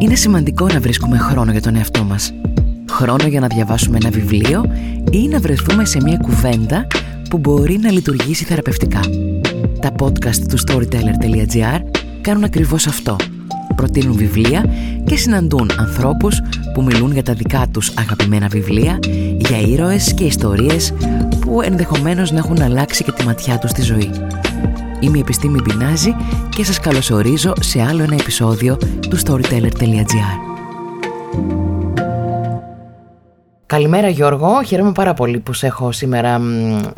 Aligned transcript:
Είναι 0.00 0.14
σημαντικό 0.14 0.66
να 0.66 0.80
βρίσκουμε 0.80 1.18
χρόνο 1.18 1.50
για 1.50 1.60
τον 1.60 1.76
εαυτό 1.76 2.04
μας. 2.04 2.32
Χρόνο 2.90 3.26
για 3.26 3.40
να 3.40 3.46
διαβάσουμε 3.46 3.96
ένα 3.96 4.10
βιβλίο 4.10 4.64
ή 5.10 5.28
να 5.28 5.38
βρεθούμε 5.38 5.84
σε 5.84 5.98
μια 6.02 6.16
κουβέντα 6.16 6.86
που 7.30 7.38
μπορεί 7.38 7.78
να 7.78 7.90
λειτουργήσει 7.90 8.44
θεραπευτικά. 8.44 9.00
Τα 9.80 9.92
podcast 9.98 10.36
του 10.48 10.58
storyteller.gr 10.66 11.80
κάνουν 12.20 12.44
ακριβώς 12.44 12.86
αυτό. 12.86 13.16
Προτείνουν 13.76 14.16
βιβλία 14.16 14.64
και 15.04 15.16
συναντούν 15.16 15.70
ανθρώπους 15.78 16.40
που 16.74 16.82
μιλούν 16.82 17.12
για 17.12 17.22
τα 17.22 17.32
δικά 17.32 17.66
τους 17.72 17.92
αγαπημένα 17.98 18.48
βιβλία, 18.48 18.98
για 19.38 19.60
ήρωες 19.60 20.14
και 20.14 20.24
ιστορίες 20.24 20.92
που 21.40 21.62
ενδεχομένως 21.62 22.30
να 22.30 22.38
έχουν 22.38 22.62
αλλάξει 22.62 23.04
και 23.04 23.12
τη 23.12 23.24
ματιά 23.24 23.58
τους 23.58 23.70
στη 23.70 23.82
ζωή. 23.82 24.10
Είμαι 25.00 25.16
η 25.16 25.20
Επιστήμη 25.20 25.60
Μπινάζη 25.64 26.16
και 26.48 26.64
σας 26.64 26.80
καλωσορίζω 26.80 27.52
σε 27.60 27.82
άλλο 27.82 28.02
ένα 28.02 28.14
επεισόδιο 28.14 28.76
του 29.08 29.18
storyteller.gr. 29.26 30.38
Καλημέρα 33.66 34.08
Γιώργο, 34.08 34.62
χαίρομαι 34.62 34.92
πάρα 34.92 35.14
πολύ 35.14 35.38
που 35.38 35.52
σε 35.52 35.66
έχω 35.66 35.92
σήμερα 35.92 36.40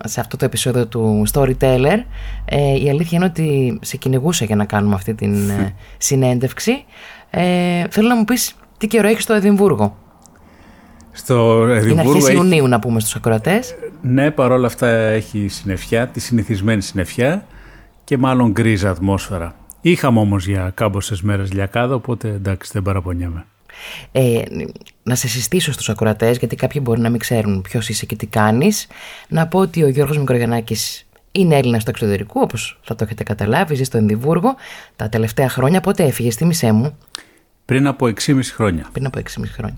σε 0.05 0.21
αυτό 0.21 0.37
το 0.37 0.45
επεισόδιο 0.45 0.87
του 0.87 1.25
Storyteller. 1.33 1.99
Ε, 2.45 2.81
η 2.83 2.91
αλήθεια 2.91 3.11
είναι 3.19 3.25
ότι 3.25 3.79
σε 3.83 3.97
κυνηγούσα 3.97 4.45
για 4.45 4.57
να 4.57 4.65
κάνουμε 4.65 4.95
αυτή 4.95 5.15
την 5.15 5.51
ε, 5.51 5.75
συνέντευξη. 5.99 6.85
Ε, 7.31 7.85
θέλω 7.91 8.09
να 8.09 8.17
μου 8.17 8.25
πεις 8.25 8.55
τι 8.79 8.87
καιρό 8.87 9.09
έχεις 9.09 9.23
στο 9.23 9.35
Εδιμβούργο. 9.35 9.97
Στο 11.13 11.67
Εδιμβούργο 11.69 11.91
Είναι 11.91 12.01
αρχές 12.01 12.29
έχει... 12.29 12.37
Ιουνίου 12.37 12.69
να 12.69 12.79
πούμε 12.79 13.01
στους 13.01 13.15
ακροατές. 13.15 13.75
Ναι, 14.01 14.31
παρόλα 14.31 14.67
αυτά 14.67 14.89
έχει 14.89 15.49
συννεφιά, 15.49 16.09
τη 16.09 16.21
συνηθισμένη 16.21 16.83
συννεφιά 16.83 17.47
και 18.05 18.19
μάλλον 18.19 18.51
γκρίζα 18.51 18.91
ατμόσφαιρα. 18.91 19.55
Είχαμε 19.81 20.19
όμως 20.19 20.47
για 20.47 20.73
κάμποσες 20.75 21.23
μέρες 21.23 21.53
λιακάδα, 21.53 21.95
οπότε 21.95 22.29
εντάξει 22.29 22.71
δεν 22.75 22.83
παραπονιέμαι. 22.83 23.45
Ε, 24.13 24.43
να 25.03 25.15
σε 25.15 25.29
συστήσω 25.29 25.73
στους 25.73 25.89
ακροατές, 25.89 26.37
γιατί 26.37 26.57
κάποιοι 26.57 26.81
μπορεί 26.85 27.01
να 27.01 27.11
μην 27.11 27.19
ξέρουν 27.19 27.63
ποιος 27.63 27.89
είσαι 27.89 28.07
και 28.07 28.17
τι 28.17 28.27
κάνεις. 28.27 28.87
Να 29.29 29.47
πω 29.47 29.59
ότι 29.59 29.83
ο 29.83 29.89
Γιώργος 29.89 30.19
Μικρογιαννάκης 30.19 31.07
είναι 31.33 31.57
Έλληνας 31.57 31.83
στο 31.83 31.91
εξωτερικό, 31.91 32.41
όπως 32.41 32.81
θα 32.83 32.95
το 32.95 33.05
έχετε 33.05 33.23
καταλάβει, 33.23 33.75
ζει 33.75 33.85
στο 33.85 33.97
Ενδιβούργο 33.97 34.55
τα 34.97 35.09
τελευταία 35.09 35.49
χρόνια. 35.49 35.81
Πότε 35.81 36.05
έφυγες, 36.05 36.35
θύμισέ 36.35 36.73
μου. 36.73 36.99
Πριν 37.73 37.87
από 37.87 38.07
6,5 38.07 38.39
χρόνια. 38.55 38.89
Πριν 38.93 39.07
από 39.07 39.19
6,5 39.19 39.45
χρόνια. 39.57 39.77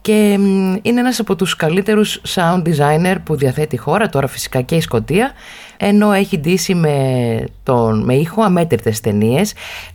Και 0.00 0.36
μ, 0.38 0.76
είναι 0.82 1.00
ένας 1.00 1.18
από 1.20 1.36
τους 1.36 1.56
καλύτερους 1.56 2.20
sound 2.34 2.62
designer 2.62 3.16
που 3.24 3.36
διαθέτει 3.36 3.74
η 3.74 3.78
χώρα, 3.78 4.08
τώρα 4.08 4.26
φυσικά 4.26 4.60
και 4.60 4.74
η 4.74 4.80
Σκωτία, 4.80 5.32
ενώ 5.76 6.12
έχει 6.12 6.38
ντύσει 6.38 6.74
με, 6.74 7.44
τον, 7.62 8.04
με 8.04 8.14
ήχο 8.14 8.42
αμέτρητες 8.42 9.00
ταινίες. 9.00 9.52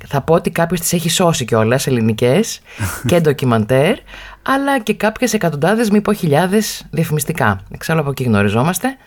Θα 0.08 0.22
πω 0.22 0.34
ότι 0.34 0.50
κάποιες 0.50 0.80
τις 0.80 0.94
έχει 0.94 1.10
σώσει 1.10 1.46
κιόλας 1.46 1.88
ελληνικές 1.88 2.62
και 3.08 3.20
ντοκιμαντέρ, 3.20 3.98
αλλά 4.42 4.80
και 4.80 4.94
κάποιες 4.94 5.34
εκατοντάδες, 5.34 5.90
μη 5.90 6.02
πω 6.02 6.14
χιλιάδες 6.14 6.86
διαφημιστικά. 6.92 7.62
Εξάλλου 7.74 8.00
από 8.00 8.10
εκεί 8.10 8.24
γνωριζόμαστε. 8.24 8.98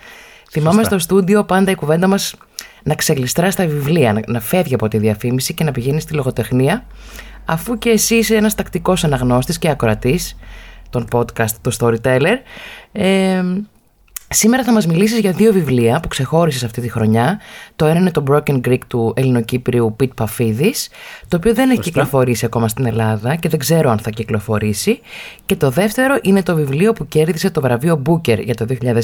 Θυμάμαι 0.50 0.84
στο 0.84 0.98
στούντιο 0.98 1.44
πάντα 1.44 1.70
η 1.70 1.74
κουβέντα 1.74 2.06
μας 2.06 2.34
να 2.82 2.94
ξεγλιστρά 2.94 3.50
στα 3.50 3.66
βιβλία, 3.66 4.12
να, 4.12 4.20
να 4.26 4.40
φεύγει 4.40 4.74
από 4.74 4.88
τη 4.88 4.98
διαφήμιση 4.98 5.54
και 5.54 5.64
να 5.64 5.72
πηγαίνει 5.72 6.00
στη 6.00 6.14
λογοτεχνία 6.14 6.84
αφού 7.44 7.78
και 7.78 7.90
εσύ 7.90 8.14
είσαι 8.14 8.36
ένας 8.36 8.54
τακτικός 8.54 9.04
αναγνώστης 9.04 9.58
και 9.58 9.70
ακροατής 9.70 10.36
των 10.90 11.06
podcast 11.12 11.50
του 11.62 11.72
Storyteller 11.78 12.36
ε, 12.92 13.42
Σήμερα 14.32 14.64
θα 14.64 14.72
μας 14.72 14.86
μιλήσεις 14.86 15.18
για 15.18 15.32
δύο 15.32 15.52
βιβλία 15.52 16.00
που 16.00 16.08
ξεχώρισες 16.08 16.64
αυτή 16.64 16.80
τη 16.80 16.88
χρονιά. 16.88 17.40
Το 17.76 17.86
ένα 17.86 18.00
είναι 18.00 18.10
το 18.10 18.24
Broken 18.30 18.60
Greek 18.66 18.78
του 18.86 19.12
Ελληνοκύπριου 19.16 19.94
Πιτ 19.96 20.12
Παφίδης, 20.14 20.88
το 21.28 21.36
οποίο 21.36 21.54
δεν 21.54 21.70
έχει 21.70 21.80
κυκλοφορήσει 21.80 22.44
ακόμα 22.44 22.68
στην 22.68 22.86
Ελλάδα 22.86 23.34
και 23.34 23.48
δεν 23.48 23.58
ξέρω 23.58 23.90
αν 23.90 23.98
θα 23.98 24.10
κυκλοφορήσει. 24.10 25.00
Και 25.46 25.56
το 25.56 25.70
δεύτερο 25.70 26.18
είναι 26.22 26.42
το 26.42 26.54
βιβλίο 26.54 26.92
που 26.92 27.06
κέρδισε 27.06 27.50
το 27.50 27.60
βραβείο 27.60 28.02
Booker 28.06 28.44
για 28.44 28.54
το 28.54 28.66
2020, 28.68 29.00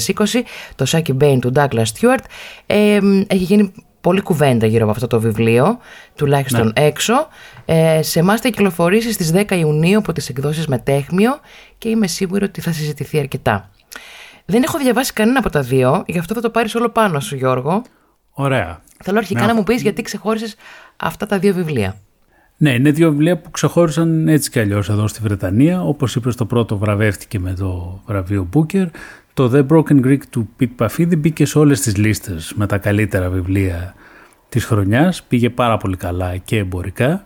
το 0.75 0.85
Saki 0.87 1.23
Bain 1.23 1.37
του 1.41 1.51
Douglas 1.55 1.83
Stewart. 1.99 2.23
Ε, 2.65 2.99
έχει 3.27 3.43
γίνει 3.43 3.71
πολλή 4.01 4.21
κουβέντα 4.21 4.65
γύρω 4.65 4.83
από 4.83 4.91
αυτό 4.91 5.07
το 5.07 5.19
βιβλίο, 5.19 5.77
τουλάχιστον 6.15 6.73
έξω. 6.75 7.27
Ε, 7.65 8.01
σε 8.01 8.19
εμάς 8.19 8.41
θα 8.41 8.49
κυκλοφορήσει 8.49 9.11
στις 9.11 9.31
10 9.35 9.51
Ιουνίου 9.51 9.97
από 9.97 10.13
τις 10.13 10.29
εκδόσεις 10.29 10.67
Μετέχμιο 10.67 11.39
και 11.77 11.89
είμαι 11.89 12.07
σίγουρη 12.07 12.43
ότι 12.43 12.61
θα 12.61 12.71
συζητηθεί 12.71 13.19
αρκετά. 13.19 13.69
Δεν 14.45 14.63
έχω 14.63 14.77
διαβάσει 14.77 15.13
κανένα 15.13 15.39
από 15.39 15.49
τα 15.49 15.61
δύο, 15.61 16.03
γι' 16.07 16.19
αυτό 16.19 16.33
θα 16.33 16.41
το 16.41 16.49
πάρεις 16.49 16.75
όλο 16.75 16.89
πάνω 16.89 17.19
σου 17.19 17.35
Γιώργο. 17.35 17.81
Ωραία. 18.31 18.81
Θέλω 19.03 19.17
αρχικά 19.17 19.41
Ναι. 19.41 19.47
να 19.47 19.55
μου 19.55 19.63
πεις 19.63 19.81
γιατί 19.81 20.01
ξεχώρισες 20.01 20.55
αυτά 20.97 21.25
τα 21.25 21.39
δύο 21.39 21.53
βιβλία. 21.53 21.95
Ναι, 22.57 22.73
είναι 22.73 22.91
δύο 22.91 23.09
βιβλία 23.09 23.37
που 23.37 23.51
ξεχώρισαν 23.51 24.27
έτσι 24.27 24.49
κι 24.49 24.59
αλλιώς 24.59 24.89
εδώ 24.89 25.07
στη 25.07 25.19
Βρετανία. 25.21 25.81
Όπως 25.81 26.15
είπες 26.15 26.35
το 26.35 26.45
πρώτο 26.45 26.77
βραβεύτηκε 26.77 27.39
με 27.39 27.53
το 27.53 28.01
βραβείο 28.05 28.49
Booker. 28.53 28.85
Το 29.39 29.51
The 29.53 29.65
Broken 29.67 30.05
Greek 30.05 30.19
του 30.29 30.49
Πιτ 30.55 30.71
Παφίδη 30.75 31.15
μπήκε 31.15 31.45
σε 31.45 31.59
όλες 31.59 31.81
τις 31.81 31.97
λίστες 31.97 32.53
με 32.55 32.67
τα 32.67 32.77
καλύτερα 32.77 33.29
βιβλία 33.29 33.95
της 34.49 34.65
χρονιάς. 34.65 35.23
Πήγε 35.23 35.49
πάρα 35.49 35.77
πολύ 35.77 35.97
καλά 35.97 36.37
και 36.37 36.57
εμπορικά. 36.57 37.25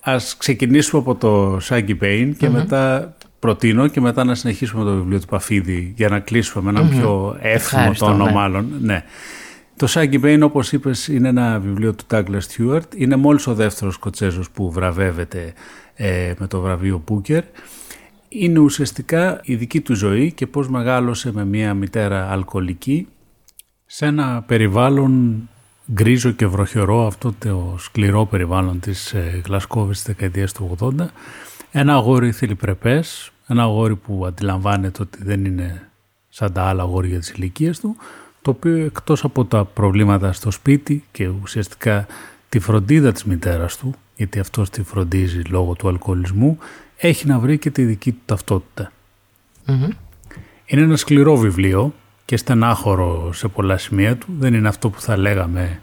Ας 0.00 0.36
ξεκινήσουμε 0.36 1.02
από 1.02 1.14
το 1.14 1.60
Shaggy 1.68 1.96
Payne 2.00 2.32
και 2.38 2.48
μετά 2.48 3.16
προτείνω 3.38 3.88
και 3.88 4.00
μετά 4.00 4.24
να 4.24 4.34
συνεχίσουμε 4.34 4.84
με 4.84 4.90
το 4.90 4.96
βιβλίο 4.96 5.20
του 5.20 5.26
Παφίδη 5.26 5.92
για 5.96 6.08
να 6.08 6.20
κλείσουμε 6.20 6.72
με 6.72 6.78
ένα 6.78 6.88
πιο 6.88 7.36
εύθυμο 7.40 7.80
Ευχάριστο, 7.80 8.06
τόνο 8.06 8.24
ναι. 8.24 8.32
μάλλον. 8.32 8.66
Ναι. 8.80 9.04
Το 9.76 9.86
Shaggy 9.90 10.24
Payne, 10.24 10.40
όπως 10.42 10.72
είπες, 10.72 11.08
είναι 11.08 11.28
ένα 11.28 11.58
βιβλίο 11.58 11.94
του 11.94 12.04
Douglas 12.10 12.40
Stewart. 12.56 12.94
Είναι 12.96 13.16
μόλις 13.16 13.46
ο 13.46 13.54
δεύτερος 13.54 13.94
Σκοτσέζος 13.94 14.50
που 14.50 14.70
βραβεύεται 14.70 15.52
ε, 15.94 16.32
με 16.38 16.46
το 16.46 16.60
βραβείο 16.60 17.04
Booker. 17.08 17.42
Είναι 18.36 18.58
ουσιαστικά 18.58 19.40
η 19.44 19.54
δική 19.54 19.80
του 19.80 19.94
ζωή 19.94 20.32
και 20.32 20.46
πώς 20.46 20.68
μεγάλωσε 20.68 21.32
με 21.32 21.44
μια 21.44 21.74
μητέρα 21.74 22.30
αλκοολική 22.30 23.08
σε 23.86 24.06
ένα 24.06 24.44
περιβάλλον 24.46 25.42
γκρίζο 25.92 26.30
και 26.30 26.46
βροχερό, 26.46 27.06
αυτό 27.06 27.34
το 27.38 27.74
σκληρό 27.78 28.26
περιβάλλον 28.26 28.80
της 28.80 29.12
ε, 29.12 29.42
Γλασκόβης 29.44 29.96
της 29.96 30.06
δεκαετίας 30.06 30.52
του 30.52 30.76
80. 30.80 31.06
Ένα 31.72 31.94
αγόρι 31.94 32.32
θηλυπρεπές, 32.32 33.32
ένα 33.46 33.62
αγόρι 33.62 33.96
που 33.96 34.26
αντιλαμβάνεται 34.26 35.02
ότι 35.02 35.24
δεν 35.24 35.44
είναι 35.44 35.88
σαν 36.28 36.52
τα 36.52 36.62
άλλα 36.62 36.82
αγόρια 36.82 37.18
της 37.18 37.30
ηλικίας 37.30 37.80
του, 37.80 37.96
το 38.42 38.50
οποίο 38.50 38.76
εκτός 38.76 39.24
από 39.24 39.44
τα 39.44 39.64
προβλήματα 39.64 40.32
στο 40.32 40.50
σπίτι 40.50 41.04
και 41.12 41.30
ουσιαστικά 41.42 42.06
τη 42.48 42.58
φροντίδα 42.58 43.12
της 43.12 43.24
μητέρας 43.24 43.76
του, 43.76 43.94
γιατί 44.16 44.38
αυτός 44.38 44.70
τη 44.70 44.82
φροντίζει 44.82 45.40
λόγω 45.40 45.74
του 45.74 45.88
αλκοολισμού, 45.88 46.58
έχει 46.96 47.26
να 47.26 47.38
βρει 47.38 47.58
και 47.58 47.70
τη 47.70 47.84
δική 47.84 48.12
του 48.12 48.22
ταυτότητα. 48.24 48.92
Είναι 50.66 50.82
ένα 50.82 50.96
σκληρό 50.96 51.36
βιβλίο 51.36 51.94
και 52.24 52.36
στενάχωρο 52.36 53.32
σε 53.32 53.48
πολλά 53.48 53.78
σημεία 53.78 54.16
του. 54.16 54.26
Δεν 54.38 54.54
είναι 54.54 54.68
αυτό 54.68 54.90
που 54.90 55.00
θα 55.00 55.16
λέγαμε, 55.16 55.80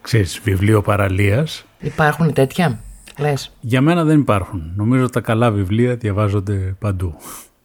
ξέρεις, 0.00 0.40
βιβλίο 0.44 0.82
παραλίας. 0.82 1.64
Υπάρχουν 1.80 2.32
τέτοια, 2.32 2.80
λες; 3.18 3.52
Για 3.60 3.80
μένα 3.80 4.04
δεν 4.04 4.20
υπάρχουν. 4.20 4.72
Νομίζω 4.76 5.10
τα 5.10 5.20
καλά 5.20 5.50
βιβλία 5.50 5.96
διαβάζονται 5.96 6.76
παντού. 6.78 7.14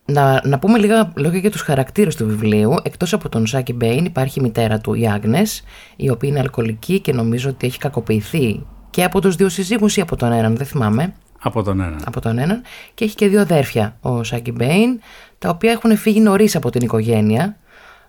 Να, 0.05 0.41
να 0.47 0.59
πούμε 0.59 0.77
λίγα 0.77 1.13
λόγια 1.15 1.39
για 1.39 1.51
τους 1.51 1.61
χαρακτήρες 1.61 2.15
του 2.15 2.25
βιβλίου. 2.25 2.73
Εκτός 2.83 3.13
από 3.13 3.29
τον 3.29 3.47
Σάγκι 3.47 3.73
Μπέιν 3.73 4.05
υπάρχει 4.05 4.39
η 4.39 4.41
μητέρα 4.41 4.79
του, 4.79 4.93
η 4.93 5.07
Άγνες, 5.07 5.63
η 5.95 6.09
οποία 6.09 6.29
είναι 6.29 6.39
αλκοολική 6.39 6.99
και 6.99 7.13
νομίζω 7.13 7.49
ότι 7.49 7.67
έχει 7.67 7.77
κακοποιηθεί 7.77 8.65
και 8.89 9.03
από 9.03 9.21
τους 9.21 9.35
δύο 9.35 9.49
συζύγους 9.49 9.97
ή 9.97 10.01
από 10.01 10.15
τον 10.15 10.31
έναν, 10.31 10.55
δεν 10.55 10.65
θυμάμαι, 10.65 11.13
Από 11.41 11.63
τον 11.63 11.81
έναν. 11.81 12.01
από 12.05 12.21
τον 12.21 12.37
έναν. 12.37 12.61
Και 12.93 13.05
έχει 13.05 13.15
και 13.15 13.27
δύο 13.27 13.41
αδέρφια, 13.41 13.97
ο 14.01 14.23
Σάγκι 14.23 14.51
Μπέιν, 14.51 14.99
τα 15.37 15.49
οποία 15.49 15.71
έχουν 15.71 15.97
φύγει 15.97 16.19
νωρίς 16.19 16.55
από 16.55 16.69
την 16.69 16.81
οικογένεια, 16.81 17.57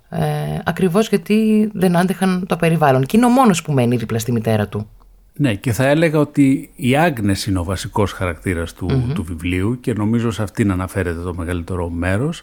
ε, 0.08 0.18
ακριβώς 0.64 1.08
γιατί 1.08 1.70
δεν 1.72 1.96
άντεχαν 1.96 2.44
το 2.48 2.56
περιβάλλον. 2.56 3.06
Και 3.06 3.16
είναι 3.16 3.26
ο 3.26 3.28
μόνος 3.28 3.62
που 3.62 3.72
μένει 3.72 3.96
δίπλα 3.96 4.18
στη 4.18 4.32
μητέρα 4.32 4.68
του. 4.68 4.88
Ναι, 5.32 5.54
και 5.54 5.72
θα 5.72 5.86
έλεγα 5.86 6.18
ότι 6.18 6.70
η 6.76 6.96
Άγνες 6.96 7.46
είναι 7.46 7.58
ο 7.58 7.64
βασικός 7.64 8.12
χαρακτήρας 8.12 8.72
του, 8.72 9.12
του 9.14 9.24
βιβλίου 9.24 9.80
και 9.80 9.92
νομίζω 9.92 10.30
σε 10.30 10.42
αυτήν 10.42 10.70
αναφέρεται 10.70 11.20
το 11.20 11.34
μεγαλύτερο 11.34 11.88
μέρος. 11.88 12.42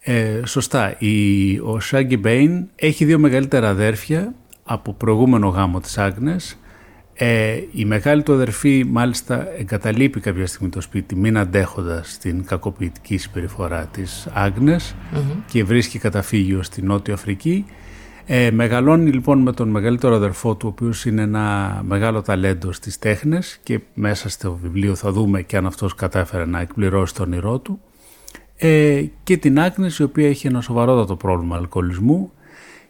Ε, 0.00 0.40
σωστά, 0.44 0.94
η, 0.98 1.58
ο 1.58 1.80
Σάγκη 1.80 2.16
Μπέιν 2.16 2.66
έχει 2.74 3.04
δύο 3.04 3.18
μεγαλύτερα 3.18 3.68
αδέρφια 3.68 4.34
από 4.64 4.92
προηγούμενο 4.92 5.48
γάμο 5.48 5.80
της 5.80 5.98
Άγνες. 5.98 6.58
Ε, 7.20 7.60
η 7.72 7.84
μεγάλη 7.84 8.22
του 8.22 8.32
αδερφή 8.32 8.84
μάλιστα 8.88 9.46
εγκαταλείπει 9.58 10.20
κάποια 10.20 10.46
στιγμή 10.46 10.68
το 10.68 10.80
σπίτι 10.80 11.16
μην 11.16 11.38
αντέχοντας 11.38 12.18
την 12.18 12.44
κακοποιητική 12.44 13.16
συμπεριφορά 13.16 13.86
της 13.86 14.28
αγνες 14.32 14.94
και 15.46 15.64
βρίσκει 15.64 15.98
καταφύγιο 15.98 16.62
στη 16.62 16.82
Νότια 16.82 17.14
Αφρική. 17.14 17.64
Ε, 18.26 18.50
μεγαλώνει 18.50 19.10
λοιπόν 19.10 19.38
με 19.38 19.52
τον 19.52 19.68
μεγαλύτερο 19.68 20.14
αδερφό 20.14 20.54
του, 20.54 20.66
ο 20.66 20.68
οποίος 20.68 21.04
είναι 21.04 21.22
ένα 21.22 21.80
μεγάλο 21.86 22.22
ταλέντο 22.22 22.72
στις 22.72 22.98
τέχνες 22.98 23.58
και 23.62 23.80
μέσα 23.94 24.28
στο 24.28 24.58
βιβλίο 24.62 24.94
θα 24.94 25.12
δούμε 25.12 25.42
και 25.42 25.56
αν 25.56 25.66
αυτός 25.66 25.94
κατάφερε 25.94 26.44
να 26.44 26.60
εκπληρώσει 26.60 27.14
τον 27.14 27.26
όνειρό 27.26 27.58
του. 27.58 27.80
Ε, 28.56 29.04
και 29.22 29.36
την 29.36 29.60
Άγνες 29.60 29.98
η 29.98 30.02
οποία 30.02 30.28
έχει 30.28 30.46
ένα 30.46 30.60
σοβαρότατο 30.60 31.16
πρόβλημα 31.16 31.56
αλκοολισμού 31.56 32.32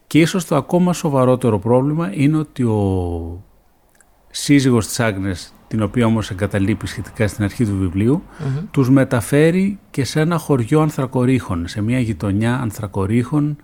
και 0.06 0.20
ίσως 0.20 0.44
το 0.44 0.56
ακόμα 0.56 0.92
σοβαρότερο 0.92 1.58
πρόβλημα 1.58 2.10
είναι 2.14 2.36
ότι 2.36 2.62
ο 2.62 3.42
σύζυγος 4.30 4.86
της 4.86 5.00
Άγνες 5.00 5.52
την 5.68 5.82
οποία 5.82 6.06
όμως 6.06 6.30
εγκαταλείπει 6.30 6.86
σχετικά 6.86 7.28
στην 7.28 7.44
αρχή 7.44 7.64
του 7.64 7.76
βιβλίου, 7.76 8.22
τους 8.70 8.90
μεταφέρει 8.90 9.78
και 9.90 10.04
σε 10.04 10.20
ένα 10.20 10.38
χωριό 10.38 10.80
ανθρακορίχων, 10.80 11.68
σε 11.68 11.80
μια 11.80 12.00
γειτονιά 12.00 12.58
ανθρακορίχων 12.60 13.56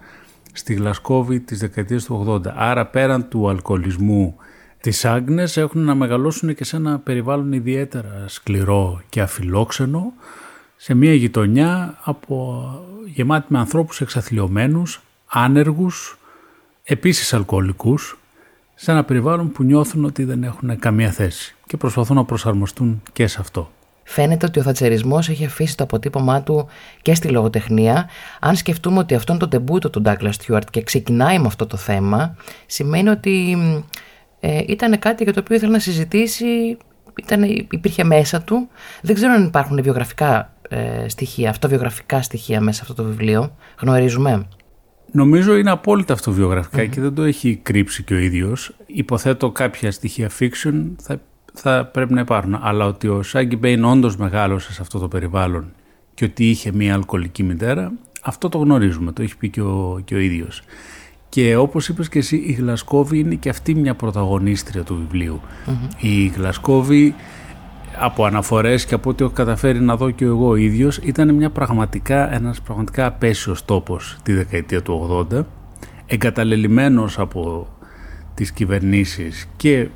στη 0.52 0.74
Γλασκόβη 0.74 1.40
της 1.40 1.58
δεκαετίας 1.58 2.04
του 2.04 2.24
80. 2.28 2.52
Άρα 2.54 2.86
πέραν 2.86 3.28
του 3.28 3.48
αλκοολισμού 3.48 4.36
της 4.80 5.04
Άγνες 5.04 5.56
έχουν 5.56 5.84
να 5.84 5.94
μεγαλώσουν 5.94 6.54
και 6.54 6.64
σε 6.64 6.76
ένα 6.76 6.98
περιβάλλον 6.98 7.52
ιδιαίτερα 7.52 8.24
σκληρό 8.26 9.00
και 9.08 9.20
αφιλόξενο, 9.20 10.12
σε 10.76 10.94
μια 10.94 11.14
γειτονιά 11.14 11.98
από, 12.02 12.64
γεμάτη 13.06 13.46
με 13.48 13.58
ανθρώπους 13.58 14.00
εξαθλειωμένους, 14.00 15.02
άνεργους, 15.26 16.18
επίσης 16.82 17.34
αλκοολικούς, 17.34 18.18
σε 18.74 18.90
ένα 18.90 19.04
περιβάλλον 19.04 19.52
που 19.52 19.62
νιώθουν 19.62 20.04
ότι 20.04 20.24
δεν 20.24 20.42
έχουν 20.42 20.78
καμία 20.78 21.10
θέση 21.10 21.54
και 21.66 21.76
προσπαθούν 21.76 22.16
να 22.16 22.24
προσαρμοστούν 22.24 23.02
και 23.12 23.26
σε 23.26 23.40
αυτό. 23.40 23.70
Φαίνεται 24.02 24.46
ότι 24.46 24.58
ο 24.58 24.62
θατσερισμός 24.62 25.28
έχει 25.28 25.44
αφήσει 25.44 25.76
το 25.76 25.84
αποτύπωμά 25.84 26.42
του 26.42 26.66
και 27.02 27.14
στη 27.14 27.28
λογοτεχνία. 27.28 28.08
Αν 28.40 28.56
σκεφτούμε 28.56 28.98
ότι 28.98 29.14
αυτό 29.14 29.32
είναι 29.32 29.40
το 29.40 29.48
τεμπούτο 29.48 29.90
του 29.90 30.00
Ντάγκλα 30.00 30.32
Στιούαρτ 30.32 30.70
και 30.70 30.82
ξεκινάει 30.82 31.38
με 31.38 31.46
αυτό 31.46 31.66
το 31.66 31.76
θέμα, 31.76 32.36
σημαίνει 32.66 33.08
ότι 33.08 33.56
ε, 34.40 34.62
ήταν 34.66 34.98
κάτι 34.98 35.24
για 35.24 35.32
το 35.32 35.40
οποίο 35.40 35.56
ήθελε 35.56 35.72
να 35.72 35.78
συζητήσει, 35.78 36.76
ήταν, 37.18 37.42
υπήρχε 37.70 38.04
μέσα 38.04 38.42
του. 38.42 38.68
Δεν 39.02 39.14
ξέρω 39.14 39.32
αν 39.32 39.44
υπάρχουν 39.44 39.82
βιογραφικά 39.82 40.52
ε, 40.68 41.08
στοιχεία, 41.08 41.50
αυτοβιογραφικά 41.50 42.22
στοιχεία 42.22 42.60
μέσα 42.60 42.76
σε 42.76 42.90
αυτό 42.90 43.02
το 43.02 43.08
βιβλίο. 43.08 43.56
Γνωρίζουμε. 43.80 44.46
Νομίζω 45.16 45.56
είναι 45.56 45.70
απόλυτα 45.70 46.16
και 46.90 47.00
δεν 47.00 47.14
το 47.14 47.22
έχει 47.22 47.58
κρύψει 47.62 48.02
και 48.02 48.14
ο 48.14 48.18
ίδιος. 48.18 48.74
Υποθέτω 48.86 49.50
κάποια 49.50 49.90
στοιχεία 49.90 50.30
fiction 50.38 50.90
θα, 51.02 51.20
θα 51.52 51.84
πρέπει 51.92 52.12
να 52.12 52.20
υπάρχουν. 52.20 52.58
Αλλά 52.62 52.86
ότι 52.86 53.08
ο 53.08 53.22
Σάγκη 53.22 53.56
Μπέιν 53.56 53.84
όντως 53.84 54.16
μεγάλωσε 54.16 54.72
σε 54.72 54.82
αυτό 54.82 54.98
το 54.98 55.08
περιβάλλον 55.08 55.72
και 56.14 56.24
ότι 56.24 56.50
είχε 56.50 56.72
μια 56.72 56.94
αλκοολική 56.94 57.42
μητέρα, 57.42 57.92
αυτό 58.22 58.48
το 58.48 58.58
γνωρίζουμε, 58.58 59.12
το 59.12 59.22
έχει 59.22 59.36
πει 59.36 59.48
και 59.48 59.60
ο, 59.60 60.00
και 60.04 60.14
ο 60.14 60.18
ίδιος. 60.18 60.62
Και 61.28 61.56
όπως 61.56 61.88
είπες 61.88 62.08
και 62.08 62.18
εσύ, 62.18 62.36
η 62.36 62.52
Γλασκόβη 62.52 63.18
είναι 63.18 63.34
και 63.34 63.48
αυτή 63.48 63.74
μια 63.74 63.94
πρωταγωνίστρια 63.94 64.82
του 64.82 64.94
βιβλιου 64.94 65.40
Η 66.00 66.26
Γλασκόβη 66.26 67.14
από 67.98 68.24
αναφορές 68.24 68.84
και 68.84 68.94
από 68.94 69.10
ό,τι 69.10 69.24
έχω 69.24 69.32
καταφέρει 69.32 69.80
να 69.80 69.96
δω 69.96 70.10
και 70.10 70.24
εγώ 70.24 70.56
ίδιος 70.56 70.96
ήταν 70.96 71.34
μια 71.34 71.50
πραγματικά, 71.50 72.34
ένας 72.34 72.60
πραγματικά 72.60 73.06
απέσιος 73.06 73.64
τόπος 73.64 74.18
τη 74.22 74.32
δεκαετία 74.32 74.82
του 74.82 75.26
80 75.32 75.44
εγκαταλελειμμένος 76.06 77.18
από 77.18 77.68
τις 78.34 78.52
κυβερνήσεις 78.52 79.48
και 79.56 79.88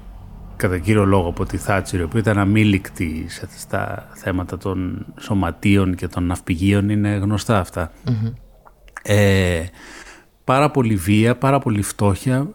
κατά 0.57 0.79
κύριο 0.79 1.05
λόγο 1.05 1.29
από 1.29 1.47
τη 1.47 1.57
Θάτσερ 1.57 2.07
που 2.07 2.19
ήταν 2.19 2.39
αμήλικτη 2.39 3.27
στα 3.57 4.09
θέματα 4.15 4.59
των 4.59 5.07
σωματείων 5.19 5.95
και 5.95 6.09
των 6.09 6.25
ναυπηγείων 6.25 6.89
είναι 6.89 7.09
γνωστά 7.09 7.67
ε, 9.03 9.65
πάρα 10.45 10.71
πολύ 10.71 10.95
βία, 10.95 11.37
πάρα 11.37 11.59
πολύ 11.59 11.83
φτώχεια 11.83 12.49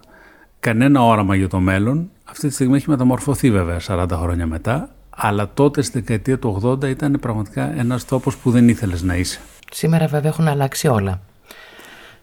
κανένα 0.60 1.04
όραμα 1.04 1.36
για 1.36 1.48
το 1.48 1.60
μέλλον. 1.60 2.10
Αυτή 2.24 2.48
τη 2.48 2.54
στιγμή 2.54 2.76
έχει 2.76 2.90
μεταμορφωθεί 2.90 3.52
βέβαια 3.52 3.80
40 3.88 4.06
χρόνια 4.12 4.48
μετά 4.48 4.90
αλλά 5.16 5.50
τότε 5.54 5.82
στη 5.82 6.00
δεκαετία 6.00 6.40
του 6.40 6.62
80 6.64 6.84
ήταν 6.84 7.18
πραγματικά 7.22 7.78
ένας 7.78 8.06
τόπος 8.06 8.38
που 8.38 8.52
δεν 8.52 8.70
ήθελες 8.70 9.02
να 9.02 9.16
είσαι. 9.16 9.40
Σήμερα 9.72 10.08
βέβαια 10.08 10.32
έχουν 10.32 10.48
αλλάξει 10.48 10.88
όλα. 10.88 11.22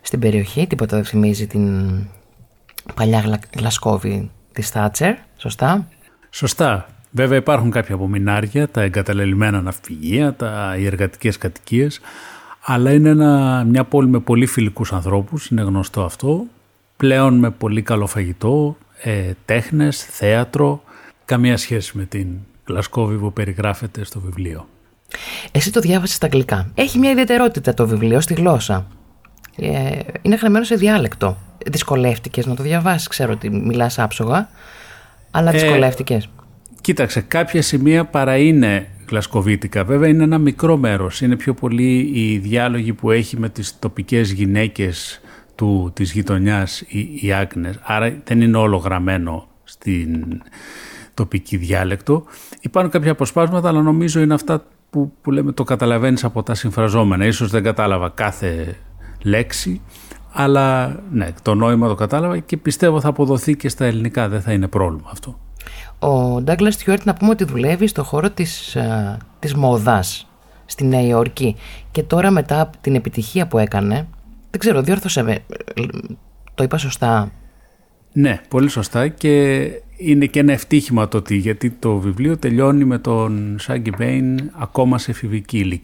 Στην 0.00 0.20
περιοχή 0.20 0.66
τίποτα 0.66 0.96
δεν 0.96 1.04
θυμίζει 1.04 1.46
την 1.46 1.90
παλιά 2.94 3.40
γλασκόβη 3.56 4.30
της 4.52 4.70
Θάτσερ, 4.70 5.14
σωστά; 5.36 5.86
Σωστά. 6.30 6.86
Βέβαια 7.10 7.38
υπάρχουν 7.38 7.70
κάποια 7.70 7.94
απομεινάρια, 7.94 8.68
τα 8.68 8.82
εγκαταλελειμμένα 8.82 9.62
ναυπηγεία, 9.62 10.34
τα, 10.34 10.74
οι 10.78 10.86
εργατικές 10.86 11.38
κατοικίες, 11.38 12.00
αλλά 12.64 12.92
είναι 12.92 13.08
ένα, 13.08 13.64
μια 13.64 13.84
πόλη 13.84 14.08
με 14.08 14.18
πολύ 14.18 14.46
φιλικούς 14.46 14.92
ανθρώπους, 14.92 15.46
είναι 15.46 15.62
γνωστό 15.62 16.04
αυτό, 16.04 16.46
πλέον 16.96 17.38
με 17.38 17.50
πολύ 17.50 17.82
καλό 17.82 18.06
φαγητό, 18.06 18.76
ε, 19.02 19.30
τέχνες, 19.44 20.04
θέατρο, 20.04 20.82
καμία 21.24 21.56
σχέση 21.56 21.96
με 21.96 22.04
την 22.04 22.28
Γλασκόβη 22.70 23.16
που 23.16 23.32
περιγράφεται 23.32 24.04
στο 24.04 24.20
βιβλίο. 24.20 24.68
Εσύ 25.52 25.72
το 25.72 25.80
διάβασες 25.80 26.16
στα 26.16 26.26
αγγλικά. 26.26 26.70
Έχει 26.74 26.98
μια 26.98 27.10
ιδιαιτερότητα 27.10 27.74
το 27.74 27.86
βιβλίο 27.86 28.20
στη 28.20 28.34
γλώσσα. 28.34 28.86
Ε, 29.56 29.98
είναι 30.22 30.34
γραμμένο 30.34 30.64
σε 30.64 30.74
διάλεκτο. 30.74 31.36
Δυσκολεύτηκες 31.66 32.46
να 32.46 32.54
το 32.54 32.62
διαβάσεις. 32.62 33.08
Ξέρω 33.08 33.32
ότι 33.32 33.50
μιλάς 33.50 33.98
άψογα, 33.98 34.48
αλλά 35.30 35.54
ε, 35.54 35.58
δυσκολεύτηκες. 35.58 36.28
κοίταξε, 36.80 37.20
κάποια 37.20 37.62
σημεία 37.62 38.04
παρά 38.04 38.36
είναι 38.36 38.86
γλασκοβίτικα. 39.08 39.84
Βέβαια 39.84 40.08
είναι 40.08 40.22
ένα 40.22 40.38
μικρό 40.38 40.76
μέρος. 40.76 41.20
Είναι 41.20 41.36
πιο 41.36 41.54
πολύ 41.54 42.10
οι 42.14 42.38
διάλογοι 42.38 42.92
που 42.92 43.10
έχει 43.10 43.38
με 43.38 43.48
τις 43.48 43.78
τοπικές 43.78 44.32
γυναίκες 44.32 45.20
του, 45.54 45.90
της 45.94 46.12
γειτονιάς 46.12 46.80
οι, 46.80 47.18
οι 47.20 47.32
Άγνες. 47.32 47.78
Άρα 47.82 48.20
δεν 48.24 48.40
είναι 48.40 48.56
όλο 48.56 48.76
γραμμένο 48.76 49.48
στην, 49.64 50.42
τοπική 51.20 51.56
διάλεκτο. 51.56 52.24
Υπάρχουν 52.60 52.92
κάποια 52.92 53.12
αποσπάσματα, 53.12 53.68
αλλά 53.68 53.82
νομίζω 53.82 54.20
είναι 54.20 54.34
αυτά 54.34 54.64
που, 54.90 55.12
που 55.22 55.30
λέμε 55.30 55.52
το 55.52 55.64
καταλαβαίνεις 55.64 56.24
από 56.24 56.42
τα 56.42 56.54
συμφραζόμενα. 56.54 57.26
Ίσως 57.26 57.50
δεν 57.50 57.62
κατάλαβα 57.62 58.08
κάθε 58.08 58.76
λέξη, 59.22 59.80
αλλά 60.32 60.96
ναι, 61.10 61.28
το 61.42 61.54
νόημα 61.54 61.88
το 61.88 61.94
κατάλαβα 61.94 62.38
και 62.38 62.56
πιστεύω 62.56 63.00
θα 63.00 63.08
αποδοθεί 63.08 63.56
και 63.56 63.68
στα 63.68 63.84
ελληνικά, 63.84 64.28
δεν 64.28 64.40
θα 64.40 64.52
είναι 64.52 64.68
πρόβλημα 64.68 65.08
αυτό. 65.12 65.38
Ο 65.98 66.40
Ντάγκλας 66.40 66.74
Στιουάρτ 66.74 67.04
να 67.04 67.14
πούμε 67.14 67.30
ότι 67.30 67.44
δουλεύει 67.44 67.86
στο 67.86 68.04
χώρο 68.04 68.30
της, 68.30 68.76
α, 68.76 69.16
της 69.38 69.54
μόδας 69.54 70.28
στη 70.64 70.84
Νέα 70.84 71.02
Υόρκη 71.02 71.56
και 71.90 72.02
τώρα 72.02 72.30
μετά 72.30 72.70
την 72.80 72.94
επιτυχία 72.94 73.46
που 73.46 73.58
έκανε, 73.58 74.08
δεν 74.50 74.60
ξέρω, 74.60 74.82
διόρθωσε 74.82 75.22
με, 75.22 75.38
το 76.54 76.62
είπα 76.62 76.78
σωστά. 76.78 77.30
Ναι, 78.12 78.40
πολύ 78.48 78.68
σωστά 78.68 79.08
και 79.08 79.64
είναι 79.96 80.26
και 80.26 80.40
ένα 80.40 80.52
ευτύχημα 80.52 81.08
το 81.08 81.16
ότι 81.16 81.36
γιατί 81.36 81.70
το 81.70 81.96
βιβλίο 81.96 82.36
τελειώνει 82.36 82.84
με 82.84 82.98
τον 82.98 83.56
Σάγκι 83.58 83.92
Μπέιν 83.98 84.50
ακόμα 84.58 84.98
σε 84.98 85.10
εφηβική 85.10 85.80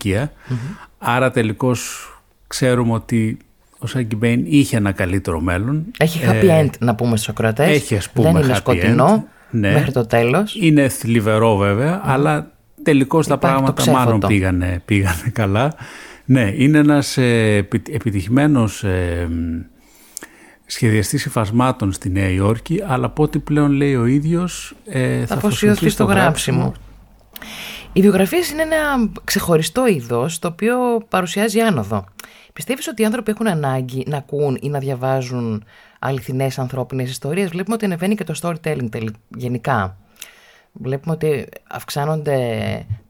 άρα 0.99 1.31
τελικώς 1.31 2.11
ξέρουμε 2.47 2.93
ότι 2.93 3.39
ο 3.79 3.87
Σάγκι 3.87 4.17
Μπέιν 4.17 4.45
είχε 4.47 4.77
ένα 4.77 4.93
καλύτερο 4.93 5.41
μέλλον. 5.41 5.85
Έχει 5.99 6.21
happy 6.27 6.49
ε, 6.49 6.65
end 6.65 6.71
να 6.79 6.95
πούμε 6.95 7.17
στους 7.17 7.29
ακροατές. 7.29 7.69
Έχει 7.69 7.97
ας 7.97 8.11
πούμε 8.11 8.33
Δεν 8.33 8.43
είναι 8.43 8.55
σκοτεινό 8.55 9.27
ναι. 9.51 9.73
μέχρι 9.73 9.93
το 9.93 10.07
τέλος. 10.07 10.57
Είναι 10.61 10.89
θλιβερό 10.89 11.61
αλλά 12.05 12.51
τελικώς 12.83 13.27
τα 13.27 13.39
πράγματα 13.39 13.91
μάλλον 13.91 14.21
πήγανε, 14.21 14.83
πήγανε 14.85 15.31
καλά. 15.33 15.75
Ναι, 16.25 16.53
είναι 16.57 16.79
ένας 16.79 17.17
ε, 17.17 17.57
επιτυχημένος 17.91 18.85
ε, 18.85 19.29
σχεδιαστή 20.67 21.17
υφασμάτων 21.17 21.93
στη 21.93 22.11
Νέα 22.11 22.29
Υόρκη, 22.29 22.83
αλλά 22.87 23.07
από 23.07 23.23
ό,τι 23.23 23.39
πλέον 23.39 23.71
λέει 23.71 23.95
ο 23.95 24.07
ίδιος 24.07 24.77
ε, 24.87 25.27
θα 25.27 25.35
αφοσιωθεί 25.35 25.89
στο 25.89 26.05
γράψιμο. 26.05 26.73
Οι 27.93 28.01
βιογραφίες 28.01 28.51
είναι 28.51 28.63
ένα 28.63 29.11
ξεχωριστό 29.25 29.87
είδος 29.87 30.39
το 30.39 30.49
οποίο 30.49 30.77
παρουσιάζει 31.09 31.61
άνοδο. 31.61 32.05
Πιστεύεις 32.53 32.89
ότι 32.89 33.03
οι 33.03 33.05
άνθρωποι 33.05 33.31
έχουν 33.31 33.47
ανάγκη 33.47 34.05
να 34.07 34.17
ακούν 34.17 34.59
ή 34.61 34.69
να 34.69 34.79
διαβάζουν 34.79 35.65
αληθινές 35.99 36.59
ανθρώπινες 36.59 37.11
ιστορίες; 37.11 37.49
Βλέπουμε 37.49 37.75
ότι 37.75 37.85
ανεβαίνει 37.85 38.15
και 38.15 38.25
το 38.25 38.35
storytelling 38.43 39.09
γενικά. 39.37 39.97
Βλέπουμε 40.73 41.15
ότι 41.15 41.49
αυξάνονται 41.71 42.39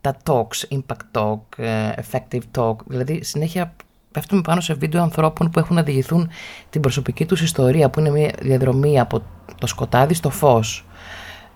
τα 0.01 0.17
talks, 0.25 0.77
impact 0.79 1.21
talk, 1.21 1.41
ε, 1.57 1.91
effective 2.11 2.43
talk. 2.59 2.77
Δηλαδή 2.87 3.25
συνέχεια 3.25 3.75
πέφτουμε 4.17 4.41
πάνω 4.41 4.61
σε 4.61 4.75
βίντεο 4.75 5.03
ανθρώπων 5.03 5.51
που 5.51 5.59
έχουν 5.59 5.77
να 5.77 5.83
διηγηθούν 5.83 6.31
την 6.71 6.81
προσωπική 6.81 7.27
τους 7.27 7.41
ιστορία, 7.41 7.89
που 7.89 8.01
είναι 8.01 8.11
μια 8.11 8.31
διαδρομή 8.41 9.01
από 9.01 9.23
το 9.59 9.67
σκοτάδι 9.67 10.15
στο 10.15 10.31
φως. 10.31 10.85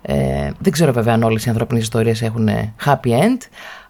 Ε, 0.03 0.51
δεν 0.59 0.73
ξέρω 0.73 0.93
βέβαια 0.93 1.15
αν 1.15 1.23
όλες 1.23 1.45
οι 1.45 1.49
ανθρώπινες 1.49 1.83
ιστορίες 1.83 2.23
έχουν 2.23 2.49
happy 2.85 3.09
end, 3.09 3.39